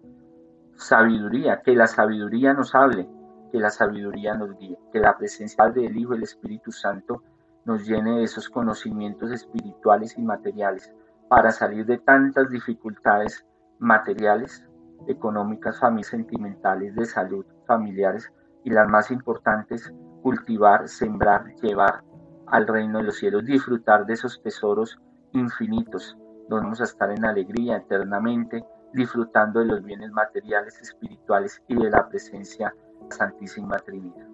Sabiduría, 0.76 1.62
que 1.62 1.76
la 1.76 1.88
sabiduría 1.88 2.54
nos 2.54 2.76
hable, 2.76 3.10
que 3.52 3.60
la 3.60 3.72
sabiduría 3.72 4.36
nos 4.36 4.56
guíe, 4.58 4.78
que 4.92 5.00
la 5.00 5.18
presencia 5.18 5.68
del 5.70 5.98
Hijo 5.98 6.14
el 6.14 6.24
Espíritu 6.24 6.72
Santo 6.72 7.24
nos 7.66 7.88
llene 7.88 8.18
de 8.18 8.24
esos 8.24 8.50
conocimientos 8.50 9.32
espirituales 9.32 10.18
y 10.18 10.22
materiales 10.22 10.94
para 11.30 11.52
salir 11.52 11.86
de 11.86 11.98
tantas 11.98 12.50
dificultades 12.50 13.46
materiales 13.80 14.66
económicas, 15.08 15.80
sentimentales, 16.04 16.96
de 16.96 17.06
salud, 17.06 17.46
familiares 17.66 18.32
y 18.64 18.72
las 18.72 18.88
más 18.88 19.12
importantes, 19.12 19.94
cultivar, 20.22 20.88
sembrar, 20.88 21.54
llevar 21.62 22.04
al 22.48 22.68
reino 22.68 23.00
de 23.00 23.06
los 23.06 23.18
cielos, 23.18 23.46
disfrutar 23.46 24.06
de 24.06 24.14
esos 24.14 24.42
tesoros 24.42 25.00
infinitos, 25.34 26.18
donde 26.50 26.64
vamos 26.64 26.82
a 26.82 26.86
estar 26.86 27.12
en 27.12 27.26
alegría 27.26 27.78
eternamente, 27.78 28.66
disfrutando 28.94 29.60
de 29.60 29.66
los 29.66 29.84
bienes 29.84 30.12
materiales, 30.12 30.82
espirituales 30.82 31.62
y 31.68 31.76
de 31.76 31.90
la 31.90 32.08
presencia 32.08 32.74
de 33.02 33.08
la 33.10 33.16
Santísima 33.16 33.78
Trinidad. 33.80 34.27